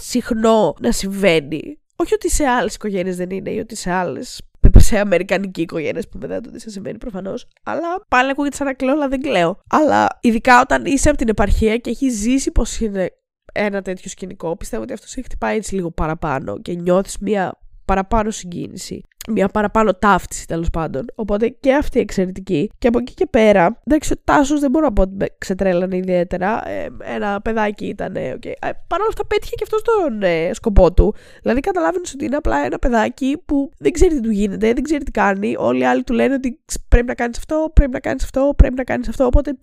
συχνό 0.00 0.74
να 0.80 0.92
συμβαίνει. 0.92 1.78
Όχι 1.96 2.14
ότι 2.14 2.30
σε 2.30 2.44
άλλες 2.44 2.74
οικογένειες 2.74 3.16
δεν 3.16 3.30
είναι 3.30 3.50
ή 3.50 3.58
ότι 3.58 3.76
σε 3.76 3.90
άλλες 3.90 4.40
σε 4.78 4.98
αμερικανική 4.98 5.60
οικογένεια, 5.60 6.02
που 6.10 6.18
μετά 6.18 6.40
το 6.40 6.50
τι 6.50 6.60
σας 6.60 6.72
σημαίνει 6.72 6.98
προφανώς. 6.98 7.48
Αλλά 7.62 8.04
πάλι 8.08 8.30
ακούγεται 8.30 8.56
σαν 8.56 8.66
να 8.66 8.74
κλαίω, 8.74 8.92
αλλά 8.92 9.08
δεν 9.08 9.20
κλαίω. 9.20 9.58
Αλλά 9.70 10.08
ειδικά 10.20 10.60
όταν 10.60 10.84
είσαι 10.84 11.08
από 11.08 11.18
την 11.18 11.28
επαρχία 11.28 11.76
και 11.76 11.90
έχεις 11.90 12.14
ζήσει 12.14 12.50
πώ 12.50 12.64
είναι 12.80 13.10
ένα 13.52 13.82
τέτοιο 13.82 14.10
σκηνικό, 14.10 14.56
πιστεύω 14.56 14.82
ότι 14.82 14.92
αυτός 14.92 15.10
σε 15.10 15.22
χτυπάει 15.22 15.56
έτσι 15.56 15.74
λίγο 15.74 15.90
παραπάνω 15.90 16.58
και 16.58 16.74
νιώθεις 16.74 17.18
μια 17.18 17.58
παραπάνω 17.86 18.30
συγκίνηση 18.30 19.04
μια 19.32 19.48
παραπάνω 19.48 19.94
ταύτιση 19.94 20.46
τέλος 20.46 20.70
πάντων. 20.70 21.04
Οπότε 21.14 21.48
και 21.48 21.74
αυτή 21.74 22.00
εξαιρετική. 22.00 22.70
Και 22.78 22.88
από 22.88 22.98
εκεί 22.98 23.14
και 23.14 23.26
πέρα, 23.26 23.80
εντάξει, 23.86 24.12
ο 24.12 24.16
Τάσος 24.24 24.60
δεν 24.60 24.70
μπορώ 24.70 24.84
να 24.84 24.92
πω 24.92 25.02
ότι 25.02 25.14
με 25.18 25.26
ξετρέλανε 25.38 25.96
ιδιαίτερα. 25.96 26.68
Ε, 26.68 26.88
ένα 27.14 27.40
παιδάκι 27.40 27.86
ήταν. 27.86 28.14
Okay. 28.16 28.52
Ε, 28.58 28.70
Παρ' 28.86 29.00
όλα 29.00 29.08
αυτά 29.08 29.26
πέτυχε 29.26 29.54
και 29.54 29.64
αυτό 29.64 29.76
τον 29.82 30.22
ε, 30.22 30.50
σκοπό 30.52 30.92
του. 30.92 31.14
Δηλαδή 31.42 31.60
καταλάβαινες 31.60 32.12
ότι 32.12 32.24
είναι 32.24 32.36
απλά 32.36 32.64
ένα 32.64 32.78
παιδάκι 32.78 33.42
που 33.44 33.70
δεν 33.78 33.92
ξέρει 33.92 34.14
τι 34.14 34.20
του 34.20 34.30
γίνεται, 34.30 34.72
δεν 34.72 34.82
ξέρει 34.82 35.04
τι 35.04 35.10
κάνει. 35.10 35.54
Όλοι 35.58 35.80
οι 35.80 35.84
άλλοι 35.84 36.02
του 36.02 36.12
λένε 36.12 36.34
ότι 36.34 36.60
πρέπει 36.88 37.06
να 37.06 37.14
κάνεις 37.14 37.38
αυτό, 37.38 37.70
πρέπει 37.74 37.92
να 37.92 38.00
κάνεις 38.00 38.24
αυτό, 38.24 38.52
πρέπει 38.56 38.74
να 38.74 38.84
κάνεις 38.84 39.08
αυτό. 39.08 39.24
Οπότε 39.24 39.58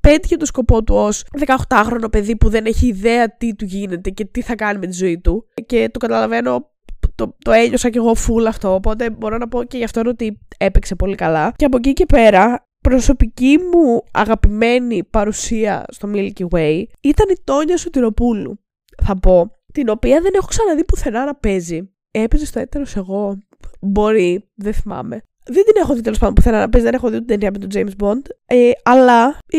πέτυχε 0.00 0.36
το 0.36 0.46
σκοπό 0.46 0.84
του 0.84 0.94
ως 0.94 1.24
18χρονο 1.46 2.10
παιδί 2.10 2.36
που 2.36 2.48
δεν 2.48 2.66
έχει 2.66 2.86
ιδέα 2.86 3.36
τι 3.36 3.54
του 3.54 3.64
γίνεται 3.64 4.10
και 4.10 4.24
τι 4.24 4.42
θα 4.42 4.54
κάνει 4.54 4.78
με 4.78 4.86
τη 4.86 4.92
ζωή 4.92 5.18
του. 5.18 5.46
Και 5.66 5.88
το 5.92 5.98
καταλαβαίνω 5.98 6.70
το, 7.14 7.36
το 7.38 7.52
ένιωσα 7.52 7.90
κι 7.90 7.96
εγώ 7.96 8.12
full 8.12 8.44
αυτό, 8.48 8.74
οπότε 8.74 9.10
μπορώ 9.10 9.36
να 9.36 9.48
πω 9.48 9.64
και 9.64 9.76
γι' 9.76 9.84
αυτό 9.84 10.02
ότι 10.06 10.38
έπαιξε 10.58 10.94
πολύ 10.94 11.14
καλά. 11.14 11.52
Και 11.56 11.64
από 11.64 11.76
εκεί 11.76 11.92
και 11.92 12.06
πέρα, 12.06 12.68
προσωπική 12.80 13.58
μου 13.72 14.02
αγαπημένη 14.12 15.04
παρουσία 15.04 15.84
στο 15.88 16.10
Milky 16.14 16.48
Way 16.50 16.82
ήταν 17.00 17.28
η 17.30 17.36
Τόνια 17.44 17.76
Σωτηροπούλου, 17.76 18.60
θα 19.02 19.18
πω, 19.18 19.50
την 19.72 19.88
οποία 19.88 20.20
δεν 20.20 20.32
έχω 20.34 20.46
ξαναδεί 20.46 20.84
πουθενά 20.84 21.24
να 21.24 21.34
παίζει. 21.34 21.92
Έπαιζε 22.10 22.46
στο 22.46 22.60
έτερος 22.60 22.96
εγώ. 22.96 23.38
Μπορεί, 23.80 24.50
δεν 24.54 24.72
θυμάμαι. 24.72 25.22
Δεν 25.44 25.64
την 25.64 25.74
έχω 25.76 25.94
δει 25.94 26.00
τέλος 26.00 26.18
πάντων 26.18 26.34
πουθενά 26.34 26.58
να 26.58 26.68
παίζει, 26.68 26.86
δεν 26.86 26.94
έχω 26.94 27.08
δει 27.10 27.16
την 27.16 27.26
ταινία 27.26 27.50
με 27.50 27.58
τον 27.58 27.68
James 27.74 28.04
Bond. 28.04 28.22
Ε, 28.46 28.70
αλλά 28.82 29.38
ε, 29.46 29.58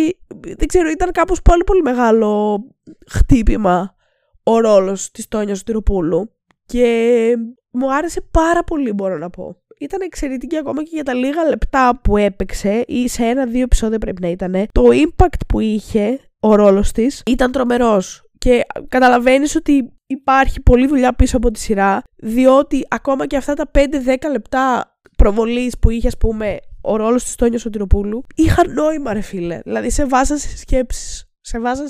δεν 0.58 0.68
ξέρω, 0.68 0.90
ήταν 0.90 1.12
κάπως 1.12 1.42
πολύ 1.42 1.64
πολύ 1.64 1.82
μεγάλο 1.82 2.60
χτύπημα 3.08 3.96
ο 4.44 4.60
ρόλος 4.60 5.12
της 5.12 5.28
Τόνιας 5.28 5.58
Σωτηροπούλου. 5.58 6.34
Και 6.70 7.36
μου 7.72 7.94
άρεσε 7.94 8.22
πάρα 8.32 8.64
πολύ 8.64 8.94
μπορώ 8.94 9.18
να 9.18 9.30
πω. 9.30 9.56
Ήταν 9.80 10.02
εξαιρετική 10.02 10.58
ακόμα 10.58 10.84
και 10.84 10.90
για 10.94 11.04
τα 11.04 11.14
λίγα 11.14 11.44
λεπτά 11.44 12.00
που 12.04 12.18
έπαιξε 12.18 12.84
ή 12.88 13.08
σε 13.08 13.24
ένα-δύο 13.24 13.62
επεισόδια 13.62 13.98
πρέπει 13.98 14.22
να 14.22 14.28
ήταν. 14.28 14.68
Το 14.72 14.84
impact 14.92 15.40
που 15.48 15.60
είχε 15.60 16.20
ο 16.40 16.56
ρόλος 16.56 16.92
της 16.92 17.24
ήταν 17.26 17.52
τρομερός. 17.52 18.24
Και 18.38 18.62
καταλαβαίνεις 18.88 19.56
ότι 19.56 19.94
υπάρχει 20.08 20.62
πολλή 20.62 20.88
δουλειά 20.88 21.14
πίσω 21.14 21.38
από 21.38 21.52
τη 21.52 21.60
σειρά, 21.60 22.02
διότι 22.16 22.86
ακόμα 22.90 23.28
και 23.28 23.38
αυτά 23.38 23.54
τα 23.54 23.72
5-10 23.74 24.30
λεπτά 24.32 24.96
προβολής 25.18 25.80
που 25.80 25.90
είχε 25.90 26.08
ας 26.08 26.18
πούμε 26.18 26.58
ο 26.82 26.96
ρόλος 26.96 27.24
της 27.24 27.36
Τόνια 27.36 27.60
Σωτηροπούλου 27.60 28.24
είχαν 28.36 28.74
νόημα 28.74 29.14
ρε 29.14 29.22
φίλε. 29.22 29.60
Δηλαδή 29.64 29.90
σε 29.90 30.06
βάζαν 30.06 30.38
σε 30.38 30.58
σκέψεις 30.58 31.29
σε 31.50 31.60
βάζαν 31.60 31.88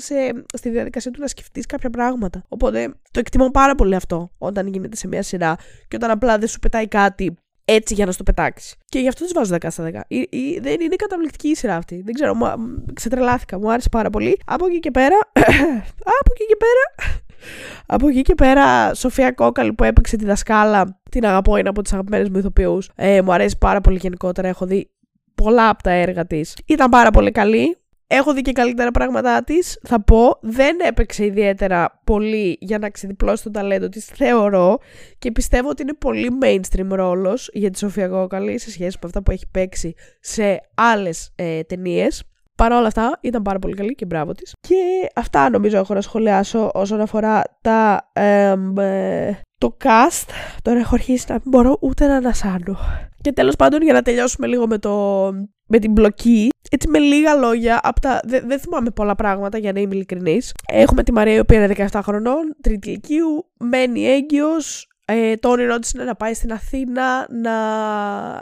στη 0.54 0.70
διαδικασία 0.70 1.10
του 1.10 1.20
να 1.20 1.26
σκεφτείς 1.26 1.66
κάποια 1.66 1.90
πράγματα. 1.90 2.42
Οπότε 2.48 2.94
το 3.10 3.20
εκτιμώ 3.20 3.50
πάρα 3.50 3.74
πολύ 3.74 3.94
αυτό 3.94 4.30
όταν 4.38 4.66
γίνεται 4.66 4.96
σε 4.96 5.08
μια 5.08 5.22
σειρά 5.22 5.56
και 5.88 5.96
όταν 5.96 6.10
απλά 6.10 6.38
δεν 6.38 6.48
σου 6.48 6.58
πετάει 6.58 6.88
κάτι 6.88 7.36
έτσι 7.64 7.94
για 7.94 8.06
να 8.06 8.12
στο 8.12 8.22
πετάξεις. 8.22 8.74
Και 8.84 8.98
γι' 8.98 9.08
αυτό 9.08 9.24
τη 9.24 9.32
βάζω 9.32 9.54
10 9.54 9.66
στα 9.70 9.84
10. 9.84 9.90
δεν 10.60 10.80
είναι 10.80 10.96
καταπληκτική 10.96 11.48
η 11.48 11.54
σειρά 11.54 11.76
αυτή. 11.76 12.02
Δεν 12.04 12.14
ξέρω, 12.14 12.34
μου, 12.34 12.46
ξετρελάθηκα. 12.92 13.58
Μου 13.58 13.72
άρεσε 13.72 13.88
πάρα 13.88 14.10
πολύ. 14.10 14.40
Από 14.44 14.66
εκεί 14.66 14.78
και 14.78 14.90
πέρα. 14.90 15.18
από 16.20 16.30
εκεί 16.34 16.46
και 16.48 16.56
πέρα. 16.58 17.14
Από 17.86 18.08
εκεί 18.08 18.22
και 18.22 18.34
πέρα, 18.34 18.94
Σοφία 18.94 19.32
Κόκαλη 19.32 19.72
που 19.72 19.84
έπαιξε 19.84 20.16
τη 20.16 20.24
δασκάλα, 20.24 21.00
την 21.10 21.26
αγαπώ, 21.26 21.56
είναι 21.56 21.68
από 21.68 21.82
τις 21.82 21.92
αγαπημένες 21.92 22.28
μου 22.28 22.38
ηθοποιούς. 22.38 22.90
Ε, 22.94 23.22
μου 23.22 23.32
αρέσει 23.32 23.58
πάρα 23.58 23.80
πολύ 23.80 23.98
γενικότερα. 24.02 24.48
Έχω 24.48 24.66
δει 24.66 24.90
πολλά 25.34 25.68
από 25.68 25.82
τα 25.82 25.90
έργα 25.90 26.26
της. 26.26 26.56
Ήταν 26.66 26.90
πάρα 26.90 27.10
πολύ 27.10 27.30
καλή 27.30 27.79
Έχω 28.12 28.32
δει 28.32 28.42
και 28.42 28.52
καλύτερα 28.52 28.90
πράγματά 28.90 29.44
της. 29.44 29.78
Θα 29.82 30.02
πω, 30.02 30.38
δεν 30.40 30.76
έπαιξε 30.80 31.24
ιδιαίτερα 31.24 32.00
πολύ 32.04 32.56
για 32.60 32.78
να 32.78 32.90
ξεδιπλώσει 32.90 33.42
το 33.42 33.50
ταλέντο 33.50 33.88
της, 33.88 34.04
θεωρώ. 34.04 34.78
Και 35.18 35.32
πιστεύω 35.32 35.68
ότι 35.68 35.82
είναι 35.82 35.94
πολύ 35.94 36.28
mainstream 36.42 36.88
ρόλος 36.88 37.50
για 37.52 37.70
τη 37.70 37.78
Σοφία 37.78 38.08
Κόκαλη 38.08 38.58
σε 38.58 38.70
σχέση 38.70 38.96
με 39.02 39.06
αυτά 39.06 39.22
που 39.22 39.30
έχει 39.30 39.44
παίξει 39.50 39.94
σε 40.20 40.60
άλλες 40.74 41.32
ε, 41.34 41.62
ταινίες. 41.62 42.22
Παρ' 42.56 42.72
όλα 42.72 42.86
αυτά 42.86 43.18
ήταν 43.20 43.42
πάρα 43.42 43.58
πολύ 43.58 43.74
καλή 43.74 43.94
και 43.94 44.06
μπράβο 44.06 44.32
της. 44.32 44.52
Και 44.60 45.10
αυτά 45.14 45.50
νομίζω 45.50 45.76
έχω 45.76 45.94
να 45.94 46.00
σχολιάσω 46.00 46.70
όσον 46.74 47.00
αφορά 47.00 47.42
τα, 47.60 48.10
ε, 48.12 48.54
το 49.58 49.76
cast. 49.84 50.28
Τώρα 50.62 50.78
έχω 50.78 50.94
αρχίσει 50.94 51.24
να 51.28 51.34
μην 51.34 51.44
μπορώ 51.46 51.76
ούτε 51.80 52.06
να 52.06 52.16
ανασάνω. 52.16 52.78
Και 53.20 53.32
τέλος 53.32 53.56
πάντων 53.56 53.82
για 53.82 53.92
να 53.92 54.02
τελειώσουμε 54.02 54.46
λίγο 54.46 54.66
με, 54.66 54.78
το, 54.78 55.24
με 55.66 55.78
την 55.78 55.92
μπλοκή, 55.92 56.48
έτσι 56.70 56.88
με 56.88 56.98
λίγα 56.98 57.34
λόγια, 57.34 57.80
από 57.82 58.00
τα, 58.00 58.20
δεν, 58.24 58.44
δεν 58.46 58.60
θυμάμαι 58.60 58.90
πολλά 58.90 59.14
πράγματα 59.14 59.58
για 59.58 59.72
να 59.72 59.80
είμαι 59.80 59.94
ειλικρινής. 59.94 60.52
Έχουμε 60.66 61.02
τη 61.02 61.12
Μαρία 61.12 61.34
η 61.34 61.38
οποία 61.38 61.64
είναι 61.64 61.88
17 61.92 62.00
χρονών, 62.02 62.56
τρίτη 62.60 62.88
ηλικίου, 62.88 63.50
μένει 63.58 64.06
έγκυος, 64.06 64.88
ε, 65.12 65.36
το 65.36 65.48
όνειρό 65.48 65.78
της 65.78 65.92
είναι 65.92 66.04
να 66.04 66.14
πάει 66.14 66.34
στην 66.34 66.52
Αθήνα, 66.52 67.26
να 67.42 67.54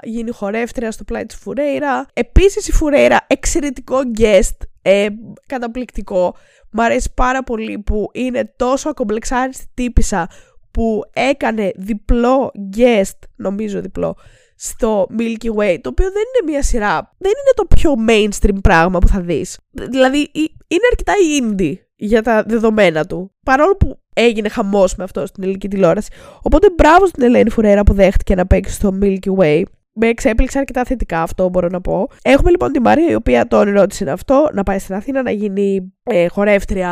γίνει 0.02 0.30
χορεύτρια 0.30 0.90
στο 0.90 1.04
πλάι 1.04 1.26
της 1.26 1.36
Φουρέιρα. 1.36 2.06
Επίσης 2.12 2.68
η 2.68 2.72
Φουρέιρα, 2.72 3.26
εξαιρετικό 3.26 3.98
guest, 4.18 4.56
ε, 4.82 5.06
καταπληκτικό. 5.46 6.34
Μ' 6.70 6.80
αρέσει 6.80 7.12
πάρα 7.14 7.42
πολύ 7.42 7.78
που 7.78 8.10
είναι 8.12 8.52
τόσο 8.56 8.88
ακομπλεξάριστη 8.88 9.66
τύπησα 9.74 10.28
που 10.70 11.02
έκανε 11.12 11.70
διπλό 11.76 12.52
guest, 12.76 13.18
νομίζω 13.36 13.80
διπλό, 13.80 14.16
στο 14.58 15.06
Milky 15.18 15.50
Way, 15.56 15.78
το 15.80 15.88
οποίο 15.88 16.10
δεν 16.10 16.22
είναι 16.28 16.50
μια 16.50 16.62
σειρά, 16.62 17.14
δεν 17.18 17.30
είναι 17.30 17.54
το 17.54 17.64
πιο 17.64 17.94
mainstream 18.08 18.58
πράγμα 18.62 18.98
που 18.98 19.08
θα 19.08 19.20
δεις. 19.20 19.58
Δηλαδή 19.72 20.30
είναι 20.66 20.86
αρκετά 20.90 21.12
indie 21.40 21.74
για 21.96 22.22
τα 22.22 22.42
δεδομένα 22.42 23.04
του, 23.04 23.32
παρόλο 23.42 23.76
που 23.76 23.98
έγινε 24.14 24.48
χαμός 24.48 24.94
με 24.96 25.04
αυτό 25.04 25.26
στην 25.26 25.42
ελληνική 25.42 25.68
τηλεόραση. 25.68 26.10
Οπότε 26.42 26.70
μπράβο 26.76 27.06
στην 27.06 27.22
Ελένη 27.22 27.50
Φουρέρα 27.50 27.82
που 27.82 27.92
δέχτηκε 27.92 28.34
να 28.34 28.46
παίξει 28.46 28.74
στο 28.74 28.98
Milky 29.02 29.36
Way 29.38 29.62
με 30.00 30.06
εξέπληξε 30.08 30.58
αρκετά 30.58 30.84
θετικά 30.84 31.22
αυτό 31.22 31.48
μπορώ 31.48 31.68
να 31.68 31.80
πω. 31.80 32.08
Έχουμε 32.22 32.50
λοιπόν 32.50 32.72
τη 32.72 32.80
Μαρία 32.80 33.10
η 33.10 33.14
οποία 33.14 33.46
το 33.46 33.58
όνειρό 33.58 33.86
της 33.86 34.00
είναι 34.00 34.10
αυτό, 34.10 34.48
να 34.52 34.62
πάει 34.62 34.78
στην 34.78 34.94
Αθήνα 34.94 35.22
να 35.22 35.30
γίνει 35.30 35.92
ε, 36.02 36.28
χορεύτρια 36.28 36.90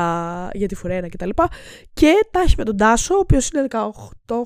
για 0.53 0.69
τη 0.69 0.75
Φουρένα 0.75 1.09
κτλ. 1.09 1.29
Και, 1.93 1.96
και 2.01 2.27
τα 2.31 2.41
έχει 2.41 2.55
με 2.59 2.65
τον 2.65 2.77
Τάσο, 2.77 3.15
ο 3.15 3.19
οποίος 3.19 3.49
είναι 3.49 3.67
18 3.71 3.81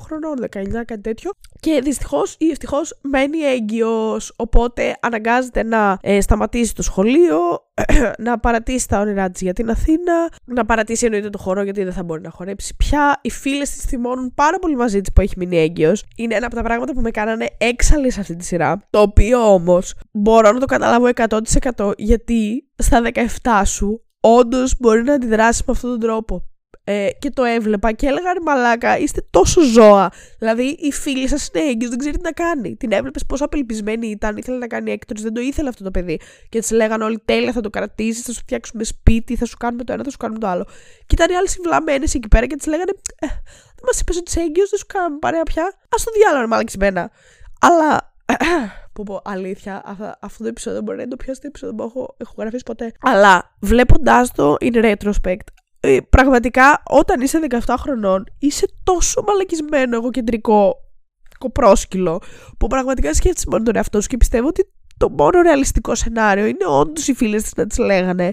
χρονών, 0.00 0.34
19, 0.40 0.84
κάτι 0.84 1.00
τέτοιο. 1.00 1.30
Και 1.60 1.80
δυστυχώς 1.82 2.34
ή 2.38 2.50
ευτυχώς 2.50 2.98
μένει 3.02 3.38
έγκυος. 3.38 4.32
Οπότε 4.36 4.96
αναγκάζεται 5.00 5.62
να 5.62 5.98
ε, 6.02 6.20
σταματήσει 6.20 6.74
το 6.74 6.82
σχολείο, 6.82 7.38
να 8.26 8.38
παρατήσει 8.38 8.88
τα 8.88 9.00
όνειρά 9.00 9.30
της 9.30 9.40
για 9.40 9.52
την 9.52 9.70
Αθήνα, 9.70 10.32
να 10.44 10.64
παρατήσει 10.64 11.04
εννοείται 11.04 11.30
το 11.30 11.38
χώρο 11.38 11.62
γιατί 11.62 11.84
δεν 11.84 11.92
θα 11.92 12.02
μπορεί 12.02 12.20
να 12.20 12.30
χορέψει 12.30 12.76
πια. 12.76 13.18
Οι 13.22 13.30
φίλες 13.30 13.70
της 13.70 13.84
θυμώνουν 13.84 14.34
πάρα 14.34 14.58
πολύ 14.58 14.76
μαζί 14.76 15.00
της 15.00 15.12
που 15.12 15.20
έχει 15.20 15.34
μείνει 15.36 15.58
έγκυος. 15.58 16.04
Είναι 16.16 16.34
ένα 16.34 16.46
από 16.46 16.54
τα 16.54 16.62
πράγματα 16.62 16.92
που 16.92 17.00
με 17.00 17.10
κάνανε 17.10 17.46
έξαλλη 17.58 18.10
σε 18.10 18.20
αυτή 18.20 18.36
τη 18.36 18.44
σειρά. 18.44 18.82
Το 18.90 19.00
οποίο 19.00 19.52
όμως 19.52 19.94
μπορώ 20.12 20.52
να 20.52 20.58
το 20.58 20.66
καταλάβω 20.66 21.08
100% 21.76 21.92
γιατί 21.96 22.68
στα 22.76 23.02
17 23.42 23.62
σου 23.64 24.04
όντως 24.20 24.74
μπορεί 24.78 25.02
να 25.02 25.12
αντιδράσεις 25.12 25.64
με 25.66 25.72
αυτόν 25.72 25.90
τον 25.90 26.00
τρόπο. 26.00 26.49
Ε, 26.84 27.08
και 27.18 27.30
το 27.30 27.44
έβλεπα 27.44 27.92
και 27.92 28.06
έλεγα 28.06 28.32
ρε 28.32 28.40
μαλάκα, 28.42 28.98
είστε 28.98 29.26
τόσο 29.30 29.60
ζώα. 29.60 30.10
Δηλαδή 30.38 30.62
η 30.62 30.92
φίλη 30.92 31.28
σας 31.28 31.50
είναι 31.54 31.64
έγκυος, 31.64 31.90
δεν 31.90 31.98
ξέρει 31.98 32.16
τι 32.16 32.22
να 32.22 32.32
κάνει. 32.32 32.76
Την 32.76 32.92
έβλεπες 32.92 33.26
πόσο 33.26 33.44
απελπισμένη 33.44 34.06
ήταν, 34.06 34.36
ήθελε 34.36 34.58
να 34.58 34.66
κάνει 34.66 34.90
έκτορη, 34.90 35.22
δεν 35.22 35.32
το 35.32 35.40
ήθελε 35.40 35.68
αυτό 35.68 35.84
το 35.84 35.90
παιδί. 35.90 36.20
Και 36.48 36.58
της 36.58 36.70
λέγανε 36.70 37.04
όλοι 37.04 37.22
τέλεια, 37.24 37.52
θα 37.52 37.60
το 37.60 37.70
κρατήσεις, 37.70 38.22
θα 38.22 38.32
σου 38.32 38.38
φτιάξουμε 38.38 38.84
σπίτι, 38.84 39.36
θα 39.36 39.44
σου 39.44 39.56
κάνουμε 39.56 39.84
το 39.84 39.92
ένα, 39.92 40.04
θα 40.04 40.10
σου 40.10 40.16
κάνουμε 40.16 40.38
το 40.38 40.46
άλλο. 40.46 40.64
Και 41.06 41.14
ήταν 41.14 41.30
οι 41.30 41.34
άλλοι 41.34 41.48
συμβλαμμένες 41.48 42.14
εκεί 42.14 42.28
πέρα 42.28 42.46
και 42.46 42.56
της 42.56 42.66
λέγανε, 42.66 42.92
ε, 43.18 43.26
δεν 43.74 43.84
μας 43.86 44.00
είπες 44.00 44.16
ότι 44.16 44.30
είσαι 44.30 44.40
έγκυος, 44.40 44.70
δεν 44.70 44.78
σου 44.78 44.86
κάνουμε 44.86 45.18
παρέα 45.18 45.42
πια. 45.42 45.64
Α 45.64 45.96
το 46.04 46.10
διάλογο, 46.16 46.48
μάλακα 46.48 47.10
Αλλά 47.60 48.12
που 48.92 49.02
πω 49.02 49.20
αλήθεια, 49.24 49.82
αυτό 50.20 50.42
το 50.42 50.48
επεισόδιο 50.48 50.80
μπορεί 50.80 50.96
να 50.96 51.02
είναι 51.02 51.10
το 51.10 51.16
πιο 51.16 51.32
αστείο 51.32 51.48
επεισόδιο 51.48 51.74
που 51.74 51.82
έχω, 51.82 52.14
έχω 52.18 52.34
γραφεί 52.38 52.62
ποτέ. 52.64 52.92
Αλλά 53.00 53.54
βλέποντάς 53.60 54.32
το 54.32 54.56
in 54.60 54.74
retrospect, 54.74 55.46
ε, 55.80 55.98
πραγματικά 56.10 56.82
όταν 56.86 57.20
είσαι 57.20 57.40
17 57.66 57.74
χρονών 57.78 58.24
είσαι 58.38 58.66
τόσο 58.82 59.22
μαλακισμένο 59.26 59.96
εγωκεντρικό 59.96 60.76
κοπρόσκυλο 61.38 62.22
που 62.58 62.66
πραγματικά 62.66 63.14
σκέφτεσαι 63.14 63.46
μόνο 63.50 63.62
τον 63.62 63.76
εαυτό 63.76 64.00
σου 64.00 64.08
και 64.08 64.16
πιστεύω 64.16 64.46
ότι 64.46 64.72
το 64.96 65.08
μόνο 65.08 65.40
ρεαλιστικό 65.40 65.94
σενάριο 65.94 66.46
είναι 66.46 66.66
όντως 66.66 67.08
οι 67.08 67.14
φίλες 67.14 67.42
της 67.42 67.52
να 67.56 67.66
τι 67.66 67.82
λέγανε 67.82 68.32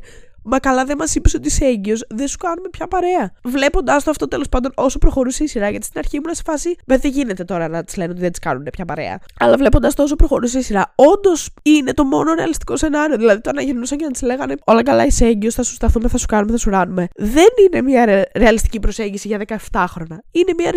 Μα 0.50 0.60
καλά, 0.60 0.86
δεν 0.86 0.98
μας 0.98 1.16
είπες 1.16 1.34
ότι 1.34 1.48
είσαι 1.48 1.66
έγκυος, 1.66 2.06
δεν 2.10 2.28
σου 2.28 2.38
κάνουμε 2.38 2.70
πια 2.72 2.88
παρέα. 2.88 3.32
Βλέποντα 3.44 4.02
το 4.04 4.10
αυτό 4.10 4.28
τέλος 4.28 4.50
πάντων 4.50 4.72
όσο 4.76 4.98
προχωρούσε 4.98 5.44
η 5.44 5.48
σειρά, 5.48 5.70
γιατί 5.70 5.86
στην 5.86 6.00
αρχή 6.00 6.16
ήμουν 6.16 6.36
σε 6.36 6.42
φάση. 6.46 6.76
Δεν 6.86 7.00
γίνεται 7.04 7.44
τώρα 7.44 7.68
να 7.68 7.84
της 7.84 7.98
λένε 7.98 8.12
ότι 8.12 8.22
δεν 8.22 8.32
τι 8.32 8.40
κάνουν 8.40 8.64
πια 8.72 8.86
παρέα. 8.86 9.20
Αλλά 9.40 9.58
βλέποντα 9.58 9.94
το 9.94 10.04
όσο 10.04 10.16
προχωρούσε 10.16 10.58
η 10.60 10.62
σειρά, 10.62 10.94
όντως 10.96 11.50
είναι 11.62 11.94
το 11.94 12.04
μόνο 12.04 12.34
ρεαλιστικό 12.34 12.78
σενάριο. 12.78 13.18
Δηλαδή 13.18 13.42
το 13.42 13.52
να 13.52 13.62
γυρνούσαν 13.62 13.98
και 13.98 14.06
να 14.06 14.12
της 14.12 14.22
λέγανε 14.22 14.56
Όλα 14.66 14.84
καλά, 14.84 15.06
είσαι 15.06 15.26
έγκυος, 15.26 15.54
θα 15.54 15.64
σου 15.64 15.74
σταθούμε, 15.74 16.08
θα 16.08 16.18
σου 16.18 16.26
κάνουμε, 16.26 16.52
θα 16.52 16.58
σου 16.58 16.70
ράνουμε. 16.70 17.08
Δεν 17.16 17.48
είναι 17.66 17.82
μια 17.82 18.28
ρεαλιστική 18.36 18.80
προσέγγιση 18.80 19.28
για 19.28 19.40
17 19.72 19.86
χρόνια. 19.88 20.24
Είναι 20.32 20.54
μια 20.58 20.72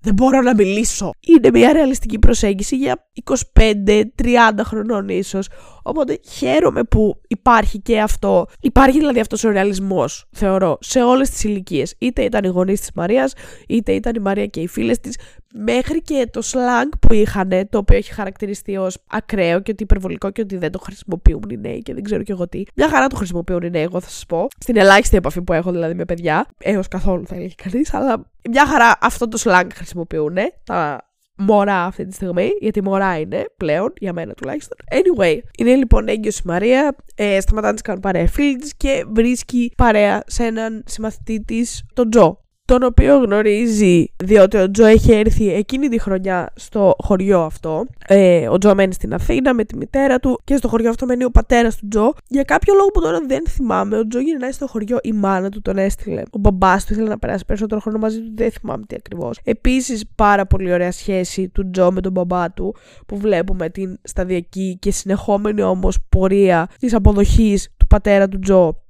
δεν 0.00 0.14
μπορώ 0.14 0.40
να 0.40 0.54
μιλήσω. 0.54 1.10
Είναι 1.26 1.50
μια 1.52 1.72
ρεαλιστική 1.72 2.18
προσέγγιση 2.18 2.76
για 2.76 3.08
25-30 3.52 4.60
χρονών 4.64 5.08
ίσως. 5.08 5.48
Οπότε 5.82 6.20
χαίρομαι 6.30 6.84
που 6.84 7.20
υπάρχει 7.28 7.80
και 7.80 8.00
αυτό. 8.00 8.46
Υπάρχει 8.60 8.98
δηλαδή 8.98 9.20
αυτός 9.20 9.44
ο 9.44 9.50
ρεαλισμός, 9.50 10.24
θεωρώ, 10.30 10.78
σε 10.80 11.02
όλες 11.02 11.30
τις 11.30 11.44
ηλικίες. 11.44 11.94
Είτε 11.98 12.22
ήταν 12.22 12.44
οι 12.44 12.48
γονείς 12.48 12.80
της 12.80 12.90
Μαρίας, 12.94 13.32
είτε 13.68 13.92
ήταν 13.92 14.12
η 14.16 14.20
Μαρία 14.20 14.46
και 14.46 14.60
οι 14.60 14.66
φίλες 14.66 15.00
της, 15.00 15.16
μέχρι 15.54 16.02
και 16.02 16.28
το 16.32 16.40
slang 16.44 16.88
που 17.00 17.14
είχαν, 17.14 17.68
το 17.70 17.78
οποίο 17.78 17.96
έχει 17.96 18.12
χαρακτηριστεί 18.12 18.76
ως 18.76 18.98
ακραίο 19.06 19.60
και 19.60 19.70
ότι 19.70 19.82
υπερβολικό 19.82 20.30
και 20.30 20.40
ότι 20.40 20.56
δεν 20.56 20.72
το 20.72 20.78
χρησιμοποιούν 20.78 21.42
οι 21.50 21.56
νέοι 21.56 21.78
και 21.78 21.94
δεν 21.94 22.02
ξέρω 22.02 22.22
και 22.22 22.32
εγώ 22.32 22.48
τι. 22.48 22.62
Μια 22.74 22.88
χαρά 22.88 23.06
το 23.06 23.16
χρησιμοποιούν 23.16 23.62
οι 23.62 23.70
νέοι, 23.70 23.82
εγώ 23.82 24.00
θα 24.00 24.08
σας 24.08 24.26
πω. 24.26 24.48
Στην 24.58 24.76
ελάχιστη 24.76 25.16
επαφή 25.16 25.42
που 25.42 25.52
έχω 25.52 25.70
δηλαδή 25.70 25.94
με 25.94 26.04
παιδιά, 26.04 26.46
έως 26.58 26.88
καθόλου 26.88 27.26
θα 27.26 27.34
έλεγε 27.34 27.54
κανείς, 27.62 27.94
αλλά 27.94 28.30
μια 28.50 28.66
χαρά 28.66 28.98
αυτό 29.00 29.28
το 29.28 29.38
slang 29.44 29.66
χρησιμοποιούν 29.74 30.36
τα 30.64 31.08
μωρά 31.36 31.84
αυτή 31.84 32.06
τη 32.06 32.14
στιγμή, 32.14 32.50
γιατί 32.60 32.82
μωρά 32.82 33.18
είναι 33.18 33.44
πλέον, 33.56 33.92
για 33.98 34.12
μένα 34.12 34.32
τουλάχιστον. 34.32 34.76
Anyway, 34.90 35.38
είναι 35.58 35.74
λοιπόν 35.74 36.08
έγκυος 36.08 36.38
η 36.38 36.42
Μαρία, 36.44 36.96
ε, 37.14 37.40
σταματά 37.40 37.68
να 37.68 37.74
τη 37.74 37.82
κάνουν 37.82 38.00
παρέα 38.00 38.28
φίλη 38.28 38.70
και 38.76 39.04
βρίσκει 39.12 39.72
παρέα 39.76 40.22
σε 40.26 40.44
έναν 40.44 40.82
συμμαθητή 40.86 41.44
της, 41.44 41.84
τον 41.94 42.10
Τζο 42.10 42.38
τον 42.70 42.82
οποίο 42.82 43.16
γνωρίζει 43.18 44.12
διότι 44.16 44.56
ο 44.56 44.70
Τζο 44.70 44.84
έχει 44.84 45.12
έρθει 45.12 45.52
εκείνη 45.52 45.88
τη 45.88 45.98
χρονιά 45.98 46.52
στο 46.54 46.94
χωριό 46.98 47.40
αυτό. 47.40 47.86
Ε, 48.06 48.48
ο 48.48 48.58
Τζο 48.58 48.74
μένει 48.74 48.92
στην 48.92 49.14
Αθήνα 49.14 49.54
με 49.54 49.64
τη 49.64 49.76
μητέρα 49.76 50.18
του 50.18 50.40
και 50.44 50.56
στο 50.56 50.68
χωριό 50.68 50.90
αυτό 50.90 51.06
μένει 51.06 51.24
ο 51.24 51.30
πατέρας 51.30 51.76
του 51.76 51.88
Τζο. 51.88 52.14
Για 52.28 52.42
κάποιο 52.42 52.74
λόγο 52.74 52.88
που 52.88 53.00
τώρα 53.00 53.20
δεν 53.26 53.42
θυμάμαι, 53.48 53.98
ο 53.98 54.06
Τζο 54.06 54.20
γυρνάει 54.20 54.52
στο 54.52 54.66
χωριό, 54.66 54.98
η 55.02 55.12
μάνα 55.12 55.48
του 55.48 55.62
τον 55.62 55.78
έστειλε. 55.78 56.22
Ο 56.30 56.38
μπαμπάς 56.38 56.84
του 56.84 56.92
ήθελε 56.92 57.08
να 57.08 57.18
περάσει 57.18 57.44
περισσότερο 57.44 57.80
χρόνο 57.80 57.98
μαζί 57.98 58.20
του, 58.20 58.32
δεν 58.34 58.50
θυμάμαι 58.50 58.84
τι 58.86 58.94
ακριβώς. 58.98 59.40
Επίσης, 59.44 60.04
πάρα 60.14 60.46
πολύ 60.46 60.72
ωραία 60.72 60.92
σχέση 60.92 61.48
του 61.48 61.70
Τζο 61.70 61.92
με 61.92 62.00
τον 62.00 62.12
μπαμπά 62.12 62.52
του 62.52 62.74
που 63.06 63.16
βλέπουμε 63.16 63.68
την 63.68 63.98
σταδιακή 64.02 64.76
και 64.80 64.90
συνεχόμενη 64.90 65.62
όμως 65.62 65.98
πορεία 66.08 66.68
της 66.78 66.94
αποδοχής 66.94 67.68
του 67.76 67.86
πατέρα 67.86 68.28
του 68.28 68.38
Τζο 68.38 68.82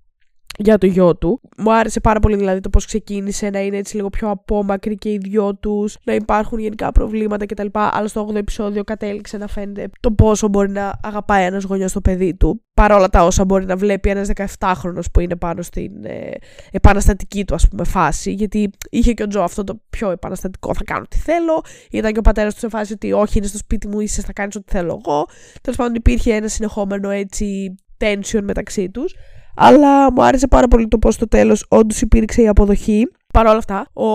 για 0.58 0.78
το 0.78 0.86
γιο 0.86 1.16
του. 1.16 1.40
Μου 1.56 1.74
άρεσε 1.74 2.00
πάρα 2.00 2.20
πολύ 2.20 2.36
δηλαδή 2.36 2.60
το 2.60 2.70
πώς 2.70 2.86
ξεκίνησε 2.86 3.50
να 3.50 3.60
είναι 3.60 3.76
έτσι 3.76 3.96
λίγο 3.96 4.10
πιο 4.10 4.30
απόμακρη 4.30 4.94
και 4.94 5.08
οι 5.08 5.18
δυο 5.18 5.54
τους, 5.54 5.96
να 6.04 6.14
υπάρχουν 6.14 6.58
γενικά 6.58 6.92
προβλήματα 6.92 7.46
κτλ. 7.46 7.66
Αλλά 7.72 8.08
στο 8.08 8.28
8ο 8.30 8.34
επεισόδιο 8.34 8.84
κατέληξε 8.84 9.36
να 9.36 9.46
φαίνεται 9.46 9.90
το 10.00 10.12
πόσο 10.12 10.48
μπορεί 10.48 10.70
να 10.70 10.92
αγαπάει 11.02 11.44
ένας 11.44 11.64
γονιός 11.64 11.92
το 11.92 12.00
παιδί 12.00 12.34
του. 12.34 12.62
Παρόλα 12.74 13.08
τα 13.08 13.24
όσα 13.24 13.44
μπορεί 13.44 13.64
να 13.64 13.76
βλέπει 13.76 14.10
ένας 14.10 14.28
17χρονο 14.58 15.00
που 15.12 15.20
είναι 15.20 15.36
πάνω 15.36 15.62
στην 15.62 16.04
ε, 16.04 16.30
επαναστατική 16.70 17.44
του, 17.44 17.54
ας 17.54 17.68
πούμε, 17.68 17.84
φάση. 17.84 18.32
Γιατί 18.32 18.70
είχε 18.90 19.12
και 19.12 19.22
ο 19.22 19.26
Τζο 19.26 19.42
αυτό 19.42 19.64
το 19.64 19.80
πιο 19.90 20.10
επαναστατικό, 20.10 20.74
θα 20.74 20.84
κάνω 20.84 21.02
ό,τι 21.04 21.16
θέλω. 21.16 21.62
Ήταν 21.90 22.12
και 22.12 22.18
ο 22.18 22.22
πατέρας 22.22 22.54
του 22.54 22.60
σε 22.60 22.68
φάση 22.68 22.92
ότι 22.92 23.12
όχι, 23.12 23.38
είναι 23.38 23.46
στο 23.46 23.58
σπίτι 23.58 23.88
μου, 23.88 24.00
είσαι, 24.00 24.22
θα 24.22 24.32
κάνεις 24.32 24.56
ό,τι 24.56 24.72
θέλω 24.72 25.00
εγώ. 25.04 25.26
Τέλος 25.60 25.78
πάντων, 25.78 25.94
υπήρχε 25.94 26.34
ένα 26.34 26.48
συνεχόμενο 26.48 27.10
έτσι 27.10 27.74
tension 27.98 28.40
μεταξύ 28.42 28.90
τους. 28.90 29.14
Αλλά 29.56 30.12
μου 30.12 30.22
άρεσε 30.22 30.46
πάρα 30.46 30.68
πολύ 30.68 30.88
το 30.88 30.98
πώς 30.98 31.14
στο 31.14 31.28
τέλος 31.28 31.66
όντως 31.68 32.00
υπήρξε 32.00 32.42
η 32.42 32.48
αποδοχή. 32.48 33.08
Παρ' 33.32 33.46
όλα 33.46 33.56
αυτά, 33.56 33.86
ο 33.92 34.06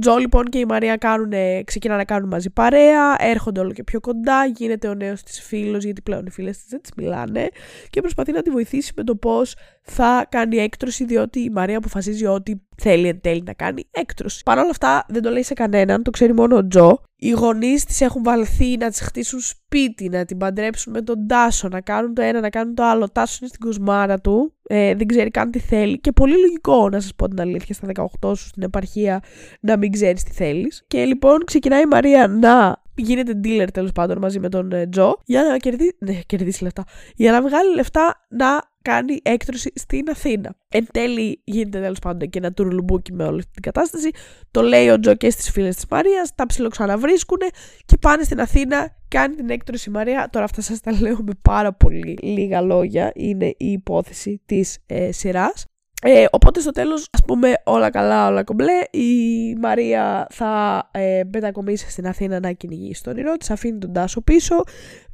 Τζο 0.00 0.16
λοιπόν 0.16 0.44
και 0.44 0.58
η 0.58 0.64
Μαρία 0.64 0.96
κάνουν, 0.96 1.32
ξεκινάνε 1.64 1.98
να 1.98 2.04
κάνουν 2.04 2.28
μαζί 2.28 2.50
παρέα, 2.50 3.14
έρχονται 3.18 3.60
όλο 3.60 3.72
και 3.72 3.84
πιο 3.84 4.00
κοντά, 4.00 4.44
γίνεται 4.44 4.88
ο 4.88 4.94
νέος 4.94 5.22
της 5.22 5.40
φίλος, 5.40 5.84
γιατί 5.84 6.02
πλέον 6.02 6.26
οι 6.26 6.30
φίλες 6.30 6.56
της 6.56 6.66
δεν 6.68 6.80
της 6.80 6.90
μιλάνε, 6.96 7.48
και 7.90 8.00
προσπαθεί 8.00 8.32
να 8.32 8.42
τη 8.42 8.50
βοηθήσει 8.50 8.92
με 8.96 9.04
το 9.04 9.14
πώς 9.14 9.54
θα 9.82 10.26
κάνει 10.28 10.56
έκτρωση 10.56 11.04
διότι 11.04 11.40
η 11.40 11.50
Μαρία 11.50 11.76
αποφασίζει 11.76 12.26
ότι 12.26 12.62
θέλει 12.76 13.08
εν 13.08 13.20
τέλει 13.20 13.42
να 13.46 13.52
κάνει 13.52 13.84
έκτρωση. 13.90 14.42
Παρ' 14.44 14.58
όλα 14.58 14.70
αυτά 14.70 15.06
δεν 15.08 15.22
το 15.22 15.30
λέει 15.30 15.42
σε 15.42 15.54
κανέναν, 15.54 16.02
το 16.02 16.10
ξέρει 16.10 16.32
μόνο 16.32 16.56
ο 16.56 16.66
Τζο. 16.66 17.02
Οι 17.16 17.30
γονείς 17.30 17.84
της 17.84 18.00
έχουν 18.00 18.22
βαλθεί 18.22 18.76
να 18.76 18.88
της 18.88 19.00
χτίσουν 19.00 19.40
σπίτι, 19.40 20.08
να 20.08 20.24
την 20.24 20.36
παντρέψουν 20.36 20.92
με 20.92 21.02
τον 21.02 21.26
Τάσο, 21.26 21.68
να 21.68 21.80
κάνουν 21.80 22.14
το 22.14 22.22
ένα, 22.22 22.40
να 22.40 22.50
κάνουν 22.50 22.74
το 22.74 22.84
άλλο. 22.84 23.08
Τάσος 23.12 23.38
είναι 23.38 23.48
στην 23.48 23.60
κοσμάρα 23.60 24.18
του, 24.18 24.54
ε, 24.62 24.94
δεν 24.94 25.06
ξέρει 25.06 25.30
καν 25.30 25.50
τι 25.50 25.58
θέλει. 25.58 25.98
Και 26.00 26.12
πολύ 26.12 26.40
λογικό 26.40 26.88
να 26.88 27.00
σας 27.00 27.14
πω 27.14 27.28
την 27.28 27.40
αλήθεια 27.40 27.74
στα 27.74 27.86
18 28.20 28.36
σου 28.36 28.46
στην 28.46 28.62
επαρχία 28.62 29.22
να 29.60 29.76
μην 29.76 29.92
ξέρεις 29.92 30.22
τι 30.22 30.32
θέλεις. 30.32 30.84
Και 30.86 31.04
λοιπόν 31.04 31.44
ξεκινάει 31.44 31.82
η 31.82 31.86
Μαρία 31.86 32.28
να 32.28 32.81
γίνεται 32.94 33.40
dealer 33.44 33.66
τέλος 33.72 33.92
πάντων 33.92 34.18
μαζί 34.18 34.40
με 34.40 34.48
τον 34.48 34.72
ε, 34.72 34.86
Τζο 34.86 35.18
για 35.24 35.42
να 35.42 35.56
κερδίσει, 35.56 35.96
ναι, 35.98 36.20
κερδίσει 36.26 36.62
λεφτά. 36.62 36.84
Για 37.14 37.32
να 37.32 37.42
βγάλει 37.42 37.74
λεφτά 37.74 38.26
να 38.28 38.70
κάνει 38.82 39.20
έκτρωση 39.22 39.72
στην 39.74 40.10
Αθήνα. 40.10 40.54
Εν 40.68 40.86
τέλει 40.92 41.40
γίνεται 41.44 41.80
τέλος 41.80 41.98
πάντων 41.98 42.30
και 42.30 42.38
ένα 42.38 42.52
τουρλουμπούκι 42.52 43.12
με 43.12 43.24
όλη 43.24 43.42
την 43.42 43.62
κατάσταση. 43.62 44.10
Το 44.50 44.62
λέει 44.62 44.88
ο 44.88 45.00
Τζο 45.00 45.14
και 45.14 45.30
στις 45.30 45.50
φίλες 45.50 45.74
της 45.74 45.86
Μαρίας, 45.90 46.34
τα 46.34 46.46
ψιλοξαναβρίσκουν 46.46 47.38
και 47.84 47.96
πάνε 48.00 48.22
στην 48.22 48.40
Αθήνα. 48.40 48.96
Κάνει 49.08 49.34
την 49.34 49.50
έκτρωση 49.50 49.88
η 49.88 49.92
Μαρία. 49.92 50.28
Τώρα 50.32 50.44
αυτά 50.44 50.60
σας 50.60 50.80
τα 50.80 50.92
λέω 51.00 51.18
με 51.22 51.32
πάρα 51.42 51.72
πολύ 51.72 52.18
λίγα 52.22 52.60
λόγια. 52.60 53.12
Είναι 53.14 53.46
η 53.46 53.70
υπόθεση 53.72 54.40
της 54.46 54.78
ε, 54.86 55.12
σειράς. 55.12 55.66
Ε, 56.04 56.24
οπότε 56.30 56.60
στο 56.60 56.70
τέλος, 56.70 57.08
ας 57.10 57.24
πούμε, 57.24 57.52
όλα 57.64 57.90
καλά, 57.90 58.28
όλα 58.28 58.44
κομπλέ, 58.44 58.80
η 58.90 59.54
Μαρία 59.60 60.26
θα 60.30 60.82
ε, 60.92 61.20
μετακομίσει 61.32 61.90
στην 61.90 62.06
Αθήνα 62.06 62.40
να 62.40 62.52
κυνηγήσει 62.52 63.02
τον 63.02 63.12
όνειρό 63.12 63.36
της, 63.36 63.50
αφήνει 63.50 63.78
τον 63.78 63.92
Τάσο 63.92 64.20
πίσω. 64.20 64.62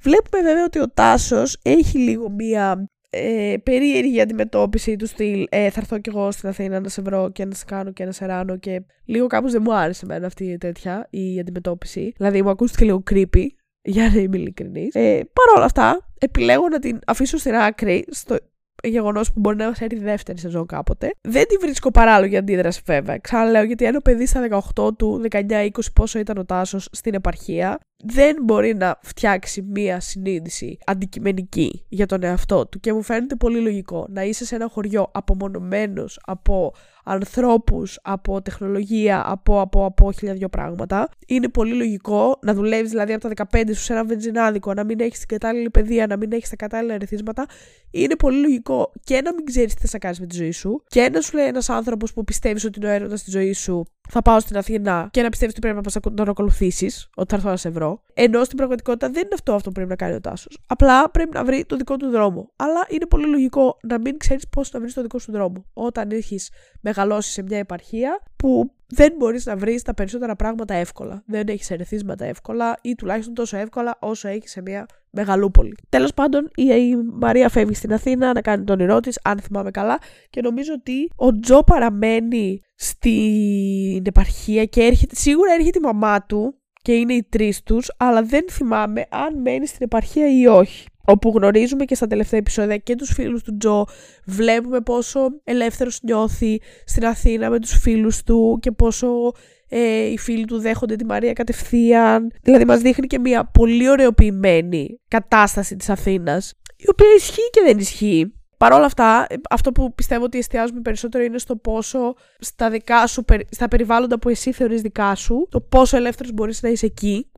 Βλέπουμε 0.01 0.43
βέβαια 0.43 0.65
ότι 0.65 0.79
ο 0.81 0.89
Τάσος 0.95 1.59
έχει 1.63 1.99
λίγο 1.99 2.31
μία 2.31 2.89
ε, 3.11 3.55
περίεργη 3.63 4.21
αντιμετώπιση 4.21 4.97
του 4.97 5.07
στυλ 5.07 5.47
ε, 5.49 5.71
θα 5.71 5.81
έρθω 5.81 5.99
κι 5.99 6.09
εγώ 6.09 6.31
στην 6.31 6.49
Αθήνα 6.49 6.81
να 6.81 6.89
σε 6.89 7.03
βρω 7.03 7.31
και 7.31 7.45
να 7.45 7.55
σε 7.55 7.65
κάνω 7.65 7.93
και 7.93 8.05
να 8.05 8.13
σε 8.13 8.27
ράνω 8.27 8.57
και 8.57 8.83
λίγο 9.05 9.27
κάπως 9.27 9.53
δεν 9.53 9.63
μου 9.65 9.75
άρεσε 9.75 10.05
εμένα 10.05 10.27
αυτή 10.27 10.45
η 10.45 10.59
τέτοια 10.59 11.07
η 11.11 11.41
αντιμετώπιση. 11.41 12.13
Δηλαδή 12.17 12.43
μου 12.43 12.51
ακούστηκε 12.51 12.85
λίγο 12.85 13.03
creepy 13.11 13.47
για 13.83 14.11
να 14.15 14.21
είμαι 14.21 14.37
ειλικρινής. 14.37 14.95
Ε, 14.95 15.29
Παρ' 15.33 15.57
όλα 15.57 15.65
αυτά 15.65 16.09
επιλέγω 16.19 16.69
να 16.69 16.79
την 16.79 16.99
αφήσω 17.07 17.37
στην 17.37 17.55
άκρη 17.55 18.05
στο 18.11 18.37
γεγονός 18.83 19.33
που 19.33 19.41
μπορεί 19.41 19.57
να 19.57 19.65
μα 19.65 19.75
έρθει 19.79 19.99
δεύτερη 19.99 20.39
σεζόν 20.39 20.67
κάποτε. 20.67 21.11
Δεν 21.21 21.47
τη 21.47 21.57
βρίσκω 21.57 21.91
παράλογη 21.91 22.37
αντίδραση, 22.37 22.83
βέβαια. 22.85 23.19
Ξαναλέω, 23.19 23.63
γιατί 23.63 23.85
ένα 23.85 24.01
παιδί 24.01 24.27
στα 24.27 24.63
18 24.77 24.97
του, 24.97 25.23
19-20 25.31 25.69
πόσο 25.93 26.19
ήταν 26.19 26.39
ο 26.39 26.45
Τάσος 26.45 26.89
στην 26.93 27.15
επαρχία, 27.15 27.79
δεν 28.05 28.37
μπορεί 28.43 28.75
να 28.75 28.99
φτιάξει 29.03 29.63
μία 29.63 30.01
συνείδηση 30.01 30.79
αντικειμενική 30.87 31.85
για 31.89 32.07
τον 32.07 32.23
εαυτό 32.23 32.67
του. 32.67 32.81
Και 32.81 32.93
μου 32.93 33.03
φαίνεται 33.03 33.35
πολύ 33.35 33.61
λογικό 33.61 34.07
να 34.09 34.23
είσαι 34.23 34.45
σε 34.45 34.55
ένα 34.55 34.69
χωριό 34.69 35.11
απομονωμένος 35.13 36.21
από 36.23 36.73
ανθρώπους, 37.09 37.99
από 38.03 38.43
τεχνολογία, 38.43 39.23
από, 39.27 39.61
από, 39.61 39.85
από 39.85 40.13
χίλια 40.13 40.35
δυο 40.35 40.49
πράγματα. 40.49 41.09
Είναι 41.27 41.49
πολύ 41.49 41.75
λογικό 41.75 42.39
να 42.43 42.55
δουλεύεις 42.55 42.91
δηλαδή 42.91 43.13
από 43.13 43.29
τα 43.35 43.47
15 43.53 43.63
σου 43.67 43.83
σε 43.83 43.93
ένα 43.93 44.05
βενζινάδικο, 44.05 44.75
να 44.75 44.85
μην 44.85 45.01
έχεις 45.01 45.19
την 45.19 45.29
κατάλληλη 45.29 45.71
παιδεία, 45.71 46.07
να 46.07 46.17
μην 46.17 46.33
έχεις 46.33 46.51
τα 46.51 46.57
κατάλληλα 46.57 46.95
ερεθίσματα. 46.95 47.47
Είναι 47.91 48.17
πολύ 48.17 48.41
λογικό 48.41 48.93
και 49.05 49.21
να 49.25 49.35
μην 49.35 49.45
ξέρεις 49.45 49.75
τι 49.75 49.87
θα 49.87 49.99
κάνει 49.99 50.17
με 50.21 50.27
τη 50.27 50.37
ζωή 50.37 50.51
σου 50.51 50.83
και 50.87 51.09
να 51.13 51.21
σου 51.21 51.37
λέει 51.37 51.47
ένας 51.47 51.69
άνθρωπος 51.69 52.13
που 52.13 52.25
πιστεύεις 52.25 52.65
ότι 52.65 52.79
είναι 52.79 52.89
ο 52.89 52.93
έρωτας 52.93 53.21
στη 53.21 53.31
ζωής 53.31 53.59
σου 53.59 53.85
θα 54.09 54.23
πάω 54.23 54.41
στην 54.41 54.57
Αθήνα 54.57 55.09
και 55.11 55.23
να 55.23 55.29
πιστεύεις 55.29 55.57
ότι 55.57 55.69
πρέπει 55.69 55.89
να 56.05 56.15
τον 56.15 56.29
ακολουθήσεις, 56.29 57.11
ότι 57.15 57.31
θα 57.31 57.37
έρθω 57.37 57.49
να 57.49 57.57
σε 57.57 57.71
βρω. 57.71 58.03
Ενώ 58.15 58.45
στην 58.45 58.57
πραγματικότητα 58.57 59.11
δεν 59.11 59.23
είναι 59.23 59.35
αυτό 59.35 59.53
αυτό 59.53 59.69
που 59.69 59.75
πρέπει 59.75 59.91
να 59.91 59.97
κάνει 59.97 60.15
ο 60.15 60.21
Τάσος. 60.21 60.59
Απλά 60.67 61.11
πρέπει 61.11 61.31
να 61.35 61.45
βρει 61.45 61.65
το 61.65 61.77
δικό 61.77 61.97
του 61.97 62.11
δρόμο. 62.11 62.51
Αλλά 62.57 62.87
είναι 62.89 63.07
πολύ 63.07 63.27
λογικό 63.27 63.79
να 63.83 64.01
μην 64.01 64.19
ξέρεις 64.19 64.49
πώς 64.49 64.73
να 64.73 64.81
βρεις 64.81 64.95
το 64.95 65.03
δικό 65.03 65.19
σου 65.19 65.33
δρόμο. 65.33 65.65
Όταν 65.73 66.11
έχεις 66.11 66.51
μεγαλώσει 66.81 67.33
σε 67.33 67.43
μια 67.43 67.59
επαρχία 67.59 68.23
που 68.37 68.73
δεν 68.87 69.13
μπορείς 69.17 69.47
να 69.47 69.57
βρεις 69.57 69.83
τα 69.83 69.95
περισσότερα 69.95 70.37
πράγματα 70.37 70.75
εύκολα. 70.75 71.23
Δεν 71.27 71.49
έχεις 71.49 71.71
ερεθίσματα 71.71 72.25
εύκολα 72.25 72.77
ή 72.83 72.95
τουλάχιστον 72.95 73.35
τόσο 73.35 73.57
εύκολα 73.57 73.97
όσο 74.01 74.29
έχεις 74.29 74.51
σε 74.51 74.63
μια 74.63 74.87
μεγαλούπολη. 75.11 75.75
Τέλος 75.89 76.15
πάντων, 76.15 76.51
η 76.55 76.97
Μαρία 76.97 77.49
φεύγει 77.49 77.75
στην 77.75 77.93
Αθήνα 77.93 78.33
να 78.33 78.41
κάνει 78.41 78.65
τον 78.65 78.81
όνειρό 78.81 79.01
της, 79.01 79.19
αν 79.25 79.41
θυμάμαι 79.41 79.71
καλά, 79.71 79.99
και 80.31 80.41
νομίζω 80.41 80.73
ότι 80.73 81.11
ο 81.17 81.39
Τζο 81.39 81.65
παραμένει 81.65 82.63
στην 82.79 84.03
επαρχία 84.07 84.65
και 84.65 84.83
έρχεται, 84.83 85.15
σίγουρα 85.15 85.53
έρχεται 85.53 85.79
η 85.79 85.83
μαμά 85.85 86.23
του 86.23 86.55
και 86.83 86.93
είναι 86.93 87.13
οι 87.13 87.27
τρεις 87.29 87.63
τους, 87.63 87.91
αλλά 87.97 88.23
δεν 88.23 88.45
θυμάμαι 88.51 89.07
αν 89.11 89.41
μένει 89.41 89.67
στην 89.67 89.83
επαρχία 89.83 90.39
ή 90.41 90.47
όχι 90.47 90.87
όπου 91.11 91.33
γνωρίζουμε 91.37 91.85
και 91.85 91.95
στα 91.95 92.07
τελευταία 92.07 92.39
επεισόδια 92.39 92.77
και 92.77 92.95
τους 92.95 93.13
φίλους 93.13 93.43
του 93.43 93.57
Τζο, 93.57 93.85
βλέπουμε 94.25 94.81
πόσο 94.81 95.21
ελεύθερος 95.45 96.01
νιώθει 96.03 96.61
στην 96.85 97.07
Αθήνα 97.07 97.51
με 97.51 97.59
τους 97.59 97.79
φίλους 97.79 98.23
του 98.23 98.59
και 98.63 98.71
πόσο 98.71 99.33
ε, 99.69 100.05
οι 100.05 100.19
φίλοι 100.19 100.45
του 100.45 100.59
δέχονται 100.59 100.97
τη 100.97 101.05
Μαρία 101.05 101.33
κατευθείαν. 101.33 102.33
Δηλαδή 102.43 102.65
μας 102.65 102.81
δείχνει 102.81 103.07
και 103.07 103.19
μια 103.19 103.45
πολύ 103.45 103.91
ωραιοποιημένη 103.91 105.01
κατάσταση 105.09 105.77
της 105.77 105.89
Αθήνας, 105.89 106.53
η 106.77 106.85
οποία 106.91 107.09
ισχύει 107.17 107.51
και 107.51 107.61
δεν 107.65 107.79
ισχύει. 107.79 108.33
Παρ' 108.59 108.73
όλα 108.73 108.85
αυτά, 108.85 109.27
αυτό 109.51 109.73
που 109.73 109.95
πιστεύω 109.95 110.25
ότι 110.25 110.39
εστιάζουμε 110.39 110.81
περισσότερο 110.81 111.25
είναι 111.25 111.39
στο 111.39 111.57
πόσο 111.57 112.15
στα 112.39 112.71
δικά 112.71 113.07
σου, 113.07 113.25
στα 113.51 113.69
περιβάλλοντα 113.69 114.19
που 114.19 114.29
εσύ 114.29 114.53
θεωρείς 114.53 114.81
δικά 114.81 115.15
σου, 115.15 115.47
το 115.51 115.61
πόσο 115.61 115.97
ελεύθερος 115.97 116.33
μπορείς 116.33 116.63
να 116.63 116.69
είσαι 116.69 116.87
εκεί, 116.87 117.31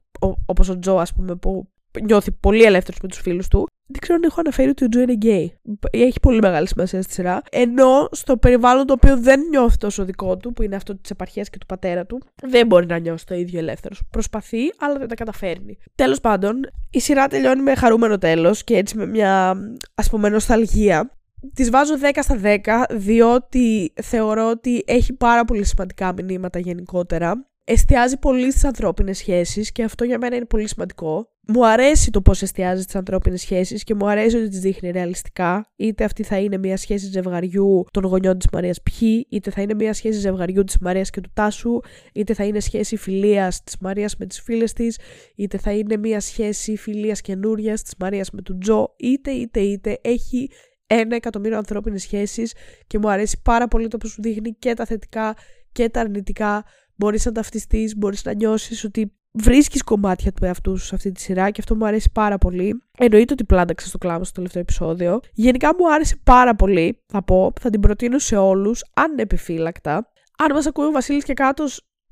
όπως 0.46 0.68
ο 0.68 0.78
Τζο 0.78 0.96
ας 0.96 1.12
πούμε 1.12 1.36
που 1.36 1.68
νιώθει 2.02 2.32
πολύ 2.32 2.62
ελεύθερος 2.62 3.00
με 3.02 3.08
τους 3.08 3.18
φίλους 3.18 3.48
του. 3.48 3.66
Δεν 3.90 4.00
ξέρω 4.00 4.14
αν 4.14 4.22
έχω 4.22 4.40
αναφέρει 4.40 4.68
ότι 4.68 4.84
ο 4.84 4.88
Τζο 4.88 5.00
είναι 5.00 5.12
γκέι. 5.12 5.58
Έχει 5.90 6.20
πολύ 6.20 6.38
μεγάλη 6.38 6.68
σημασία 6.68 7.02
στη 7.02 7.12
σειρά. 7.12 7.42
Ενώ 7.50 8.08
στο 8.10 8.36
περιβάλλον 8.36 8.86
το 8.86 8.92
οποίο 8.92 9.18
δεν 9.18 9.40
νιώθει 9.40 9.76
τόσο 9.76 10.04
δικό 10.04 10.36
του, 10.36 10.52
που 10.52 10.62
είναι 10.62 10.76
αυτό 10.76 10.96
της 10.96 11.10
επαρχίας 11.10 11.50
και 11.50 11.58
του 11.58 11.66
πατέρα 11.66 12.06
του, 12.06 12.20
δεν 12.42 12.66
μπορεί 12.66 12.86
να 12.86 12.98
νιώσει 12.98 13.26
το 13.26 13.34
ίδιο 13.34 13.58
ελεύθερο. 13.58 13.94
Προσπαθεί, 14.10 14.58
αλλά 14.78 14.98
δεν 14.98 15.08
τα 15.08 15.14
καταφέρνει. 15.14 15.78
Τέλος 15.94 16.20
πάντων, 16.20 16.70
η 16.90 17.00
σειρά 17.00 17.26
τελειώνει 17.26 17.62
με 17.62 17.74
χαρούμενο 17.74 18.18
τέλος 18.18 18.64
και 18.64 18.76
έτσι 18.76 18.96
με 18.96 19.06
μια 19.06 19.56
ας 19.94 20.10
πούμε 20.10 20.28
νοσταλγία. 20.28 21.10
Της 21.54 21.70
βάζω 21.70 21.94
10 21.98 22.22
στα 22.22 22.40
10, 22.42 22.84
διότι 22.90 23.92
θεωρώ 24.02 24.50
ότι 24.50 24.82
έχει 24.86 25.12
πάρα 25.12 25.44
πολύ 25.44 25.64
σημαντικά 25.64 26.12
μηνύματα 26.12 26.58
γενικότερα 26.58 27.50
εστιάζει 27.72 28.18
πολύ 28.18 28.50
στις 28.50 28.64
ανθρώπινες 28.64 29.18
σχέσεις 29.18 29.72
και 29.72 29.82
αυτό 29.82 30.04
για 30.04 30.18
μένα 30.18 30.36
είναι 30.36 30.44
πολύ 30.44 30.68
σημαντικό. 30.68 31.28
Μου 31.52 31.66
αρέσει 31.66 32.10
το 32.10 32.20
πώς 32.20 32.42
εστιάζει 32.42 32.82
στι 32.82 32.96
ανθρώπινες 32.96 33.40
σχέσεις 33.40 33.84
και 33.84 33.94
μου 33.94 34.08
αρέσει 34.08 34.36
ότι 34.36 34.48
τις 34.48 34.60
δείχνει 34.60 34.90
ρεαλιστικά. 34.90 35.72
Είτε 35.76 36.04
αυτή 36.04 36.22
θα 36.22 36.38
είναι 36.38 36.58
μια 36.58 36.76
σχέση 36.76 37.06
ζευγαριού 37.06 37.84
των 37.90 38.04
γονιών 38.04 38.38
της 38.38 38.46
Μαρίας 38.52 38.82
Π, 38.82 38.88
είτε 39.28 39.50
θα 39.50 39.62
είναι 39.62 39.74
μια 39.74 39.92
σχέση 39.92 40.18
ζευγαριού 40.18 40.64
της 40.64 40.78
Μαρίας 40.78 41.10
και 41.10 41.20
του 41.20 41.30
Τάσου, 41.34 41.80
είτε 42.12 42.34
θα 42.34 42.44
είναι 42.44 42.60
σχέση 42.60 42.96
φιλίας 42.96 43.62
της 43.62 43.76
Μαρίας 43.80 44.16
με 44.16 44.26
τις 44.26 44.40
φίλες 44.40 44.72
της, 44.72 44.98
είτε 45.36 45.58
θα 45.58 45.72
είναι 45.72 45.96
μια 45.96 46.20
σχέση 46.20 46.76
φιλίας 46.76 47.20
καινούριας 47.20 47.82
της 47.82 47.94
Μαρίας 47.98 48.30
με 48.30 48.42
τον 48.42 48.60
Τζο, 48.60 48.94
είτε 48.96 49.30
είτε 49.30 49.60
είτε 49.60 49.98
έχει 50.02 50.50
ένα 50.86 51.14
εκατομμύριο 51.16 51.56
ανθρώπινες 51.56 52.02
σχέσεις 52.02 52.54
και 52.86 52.98
μου 52.98 53.10
αρέσει 53.10 53.40
πάρα 53.44 53.68
πολύ 53.68 53.88
το 53.88 53.96
πώς 53.96 54.10
σου 54.10 54.22
δείχνει 54.22 54.56
και 54.58 54.74
τα 54.74 54.84
θετικά 54.84 55.34
και 55.72 55.88
τα 55.88 56.00
αρνητικά 56.00 56.64
μπορείς 56.96 57.24
να 57.24 57.32
ταυτιστείς, 57.32 57.96
μπορείς 57.96 58.24
να 58.24 58.34
νιώσεις 58.34 58.84
ότι 58.84 59.12
βρίσκεις 59.32 59.82
κομμάτια 59.82 60.32
του 60.32 60.44
εαυτού 60.44 60.76
σου 60.76 60.84
σε 60.84 60.94
αυτή 60.94 61.12
τη 61.12 61.20
σειρά 61.20 61.50
και 61.50 61.60
αυτό 61.60 61.76
μου 61.76 61.86
αρέσει 61.86 62.10
πάρα 62.12 62.38
πολύ. 62.38 62.82
Εννοείται 62.98 63.32
ότι 63.32 63.44
πλάνταξα 63.44 63.86
στο 63.86 63.98
κλάμα 63.98 64.24
στο 64.24 64.34
τελευταίο 64.34 64.62
επεισόδιο. 64.62 65.20
Γενικά 65.32 65.74
μου 65.78 65.92
άρεσε 65.92 66.16
πάρα 66.24 66.54
πολύ, 66.54 67.02
θα 67.06 67.22
πω, 67.22 67.52
θα 67.60 67.70
την 67.70 67.80
προτείνω 67.80 68.18
σε 68.18 68.36
όλους, 68.36 68.84
ανεπιφύλακτα. 68.94 70.10
Αν 70.38 70.52
μας 70.52 70.66
ακούει 70.66 70.86
ο 70.86 70.90
Βασίλης 70.90 71.24
και 71.24 71.34
κάτω, 71.34 71.64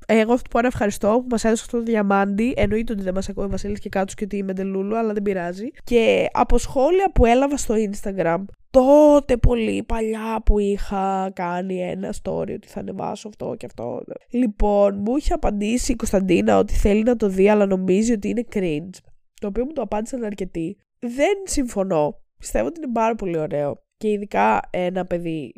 εγώ 0.05 0.37
θα 0.37 0.41
του 0.41 0.49
πω 0.49 0.57
ένα 0.57 0.67
ευχαριστώ 0.67 1.07
που 1.07 1.27
μας 1.29 1.43
έδωσε 1.43 1.63
αυτό 1.65 1.77
το 1.77 1.83
διαμάντι. 1.83 2.53
Εννοείται 2.57 2.93
ότι 2.93 3.01
δεν 3.01 3.13
μας 3.13 3.29
ακούει 3.29 3.43
ο 3.45 3.49
Βασίλης 3.49 3.79
και 3.79 3.89
κάτω 3.89 4.13
και 4.13 4.23
ότι 4.23 4.37
είμαι 4.37 4.53
ντελούλου, 4.53 4.97
αλλά 4.97 5.13
δεν 5.13 5.21
πειράζει. 5.21 5.67
Και 5.83 6.27
από 6.31 6.57
σχόλια 6.57 7.11
που 7.13 7.25
έλαβα 7.25 7.57
στο 7.57 7.75
Instagram 7.75 8.43
τότε 8.71 9.37
πολύ 9.37 9.83
παλιά 9.83 10.41
που 10.45 10.59
είχα 10.59 11.31
κάνει 11.35 11.81
ένα 11.81 12.13
story 12.23 12.53
ότι 12.53 12.67
θα 12.67 12.79
ανεβάσω 12.79 13.27
αυτό 13.27 13.55
και 13.55 13.65
αυτό. 13.65 14.03
Λοιπόν, 14.29 14.95
μου 14.97 15.17
είχε 15.17 15.33
απαντήσει 15.33 15.91
η 15.91 15.95
Κωνσταντίνα 15.95 16.57
ότι 16.57 16.73
θέλει 16.73 17.03
να 17.03 17.15
το 17.15 17.27
δει, 17.27 17.49
αλλά 17.49 17.65
νομίζει 17.65 18.11
ότι 18.11 18.29
είναι 18.29 18.45
cringe. 18.53 18.97
Το 19.41 19.47
οποίο 19.47 19.65
μου 19.65 19.73
το 19.73 19.81
απάντησαν 19.81 20.23
αρκετοί. 20.23 20.77
Δεν 20.99 21.35
συμφωνώ. 21.43 22.21
Πιστεύω 22.37 22.67
ότι 22.67 22.79
είναι 22.83 22.91
πάρα 22.91 23.15
πολύ 23.15 23.37
ωραίο. 23.37 23.83
Και 23.97 24.09
ειδικά 24.09 24.59
ένα 24.69 25.05
παιδί 25.05 25.53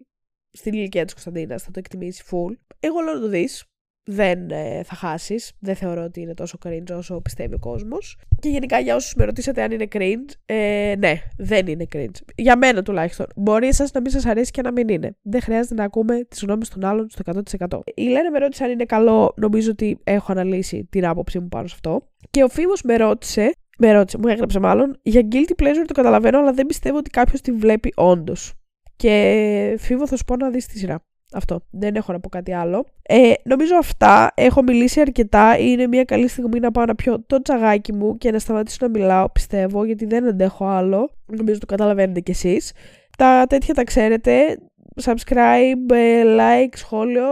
στην 0.51 0.73
ηλικία 0.73 1.03
της 1.03 1.13
Κωνσταντίνας 1.13 1.63
θα 1.63 1.71
το 1.71 1.79
εκτιμήσει 1.79 2.23
full. 2.31 2.55
Εγώ 2.79 2.99
λέω 2.99 3.13
να 3.13 3.19
το 3.19 3.27
δεις 3.27 3.65
δεν 4.03 4.49
ε, 4.51 4.81
θα 4.83 4.95
χάσεις. 4.95 5.51
Δεν 5.59 5.75
θεωρώ 5.75 6.03
ότι 6.03 6.21
είναι 6.21 6.33
τόσο 6.33 6.57
cringe 6.65 6.95
όσο 6.97 7.21
πιστεύει 7.21 7.53
ο 7.53 7.59
κόσμος. 7.59 8.17
Και 8.39 8.49
γενικά 8.49 8.79
για 8.79 8.95
όσους 8.95 9.13
με 9.13 9.25
ρωτήσατε 9.25 9.61
αν 9.61 9.71
είναι 9.71 9.87
cringe, 9.91 10.33
ε, 10.45 10.93
ναι, 10.97 11.21
δεν 11.37 11.67
είναι 11.67 11.85
cringe. 11.93 12.15
Για 12.35 12.57
μένα 12.57 12.81
τουλάχιστον. 12.81 13.25
Μπορεί 13.35 13.67
εσάς 13.67 13.91
να 13.91 14.01
μην 14.01 14.11
σας 14.11 14.25
αρέσει 14.25 14.51
και 14.51 14.61
να 14.61 14.71
μην 14.71 14.87
είναι. 14.87 15.15
Δεν 15.21 15.41
χρειάζεται 15.41 15.73
να 15.73 15.83
ακούμε 15.83 16.23
τις 16.27 16.41
γνώμες 16.41 16.69
των 16.69 16.85
άλλων 16.85 17.09
στο 17.09 17.21
100%. 17.69 17.79
Η 17.95 18.03
Λένα 18.03 18.31
με 18.31 18.39
ρώτησε 18.39 18.63
αν 18.63 18.71
είναι 18.71 18.85
καλό. 18.85 19.33
Νομίζω 19.37 19.71
ότι 19.71 19.99
έχω 20.03 20.31
αναλύσει 20.31 20.87
την 20.89 21.05
άποψή 21.05 21.39
μου 21.39 21.47
πάνω 21.47 21.67
σε 21.67 21.73
αυτό. 21.75 22.07
Και 22.29 22.43
ο 22.43 22.47
Φίβος 22.47 22.81
με 22.81 22.95
ρώτησε, 22.95 23.51
με 23.77 23.91
ρώτησε, 23.91 24.17
μου 24.17 24.27
έγραψε 24.27 24.59
μάλλον, 24.59 24.99
για 25.01 25.27
guilty 25.31 25.63
pleasure 25.63 25.85
το 25.87 25.93
καταλαβαίνω, 25.93 26.39
αλλά 26.39 26.53
δεν 26.53 26.65
πιστεύω 26.65 26.97
ότι 26.97 27.09
κάποιος 27.09 27.41
τη 27.41 27.51
βλέπει 27.51 27.93
όντως. 27.95 28.53
Και 28.95 29.75
φίβο 29.79 30.07
θα 30.07 30.17
σου 30.17 30.23
πω 30.23 30.35
να 30.35 30.49
δεις 30.49 30.65
τη 30.65 30.77
σειρά. 30.77 31.03
Αυτό. 31.33 31.61
Δεν 31.71 31.95
έχω 31.95 32.11
να 32.11 32.19
πω 32.19 32.29
κάτι 32.29 32.53
άλλο. 32.53 32.85
Ε, 33.01 33.33
νομίζω 33.43 33.75
αυτά. 33.75 34.31
Έχω 34.35 34.63
μιλήσει 34.63 35.01
αρκετά. 35.01 35.57
Είναι 35.57 35.87
μια 35.87 36.03
καλή 36.03 36.27
στιγμή 36.27 36.59
να 36.59 36.71
πάω 36.71 36.85
να 36.85 36.95
πιω 36.95 37.23
το 37.27 37.41
τσαγάκι 37.41 37.93
μου 37.93 38.17
και 38.17 38.31
να 38.31 38.39
σταματήσω 38.39 38.77
να 38.81 38.89
μιλάω, 38.89 39.29
πιστεύω, 39.29 39.85
γιατί 39.85 40.05
δεν 40.05 40.27
αντέχω 40.27 40.65
άλλο. 40.65 41.09
Νομίζω 41.25 41.59
το 41.59 41.65
καταλαβαίνετε 41.65 42.19
κι 42.19 42.31
εσείς. 42.31 42.71
Τα 43.17 43.45
τέτοια 43.49 43.73
τα 43.73 43.83
ξέρετε. 43.83 44.57
Subscribe, 45.03 45.93
ε, 45.93 46.23
like, 46.25 46.73
σχόλιο, 46.75 47.27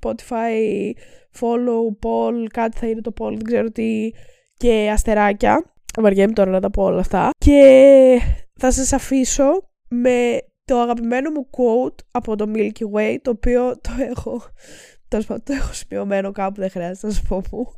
Spotify, 0.00 0.90
follow, 1.40 2.06
poll, 2.06 2.46
κάτι 2.52 2.78
θα 2.78 2.86
είναι 2.86 3.00
το 3.00 3.12
poll, 3.20 3.30
δεν 3.30 3.42
ξέρω 3.42 3.70
τι, 3.70 4.10
και 4.56 4.90
αστεράκια. 4.92 5.64
Βαριέμαι 6.00 6.32
τώρα 6.32 6.50
να 6.50 6.60
τα 6.60 6.70
πω 6.70 6.82
όλα 6.82 7.00
αυτά. 7.00 7.30
Και 7.38 8.20
θα 8.58 8.70
σας 8.70 8.92
αφήσω 8.92 9.68
με 9.88 10.38
το 10.64 10.80
αγαπημένο 10.80 11.30
μου 11.30 11.48
quote 11.50 12.04
από 12.10 12.36
το 12.36 12.50
Milky 12.54 12.84
Way, 12.94 13.16
το 13.22 13.30
οποίο 13.30 13.78
το 13.80 13.90
έχω, 14.10 14.42
το 15.08 15.52
έχω 15.52 15.72
σημειωμένο 15.72 16.32
κάπου, 16.32 16.60
δεν 16.60 16.70
χρειάζεται 16.70 17.06
να 17.06 17.12
σας 17.12 17.22
πω 17.22 17.42
που. 17.50 17.74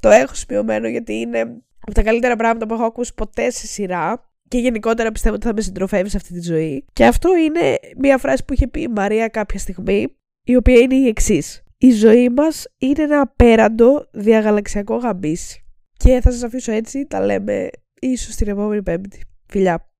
Το 0.00 0.08
έχω 0.08 0.34
σημειωμένο 0.34 0.88
γιατί 0.88 1.14
είναι 1.14 1.40
από 1.80 1.94
τα 1.94 2.02
καλύτερα 2.02 2.36
πράγματα 2.36 2.66
που 2.66 2.74
έχω 2.74 2.84
ακούσει 2.84 3.14
ποτέ 3.14 3.50
σε 3.50 3.66
σειρά 3.66 4.30
και 4.48 4.58
γενικότερα 4.58 5.12
πιστεύω 5.12 5.34
ότι 5.34 5.46
θα 5.46 5.52
με 5.52 5.60
συντροφεύει 5.60 6.08
σε 6.08 6.16
αυτή 6.16 6.32
τη 6.32 6.40
ζωή. 6.40 6.84
Και 6.92 7.06
αυτό 7.06 7.36
είναι 7.36 7.78
μια 7.98 8.18
φράση 8.18 8.44
που 8.44 8.52
είχε 8.52 8.66
πει 8.68 8.80
η 8.80 8.88
Μαρία 8.88 9.28
κάποια 9.28 9.58
στιγμή, 9.58 10.16
η 10.44 10.56
οποία 10.56 10.78
είναι 10.78 10.94
η 10.94 11.06
εξής. 11.06 11.62
Η 11.78 11.90
ζωή 11.90 12.28
μας 12.28 12.66
είναι 12.78 13.02
ένα 13.02 13.20
απέραντο 13.20 14.08
διαγαλαξιακό 14.12 14.96
γαμπίσι. 14.96 15.64
Και 15.96 16.20
θα 16.20 16.30
σας 16.30 16.42
αφήσω 16.42 16.72
έτσι, 16.72 17.06
τα 17.06 17.24
λέμε 17.24 17.68
ίσως 18.00 18.34
την 18.34 18.48
επόμενη 18.48 18.82
πέμπτη. 18.82 19.20
Φιλιά! 19.46 19.90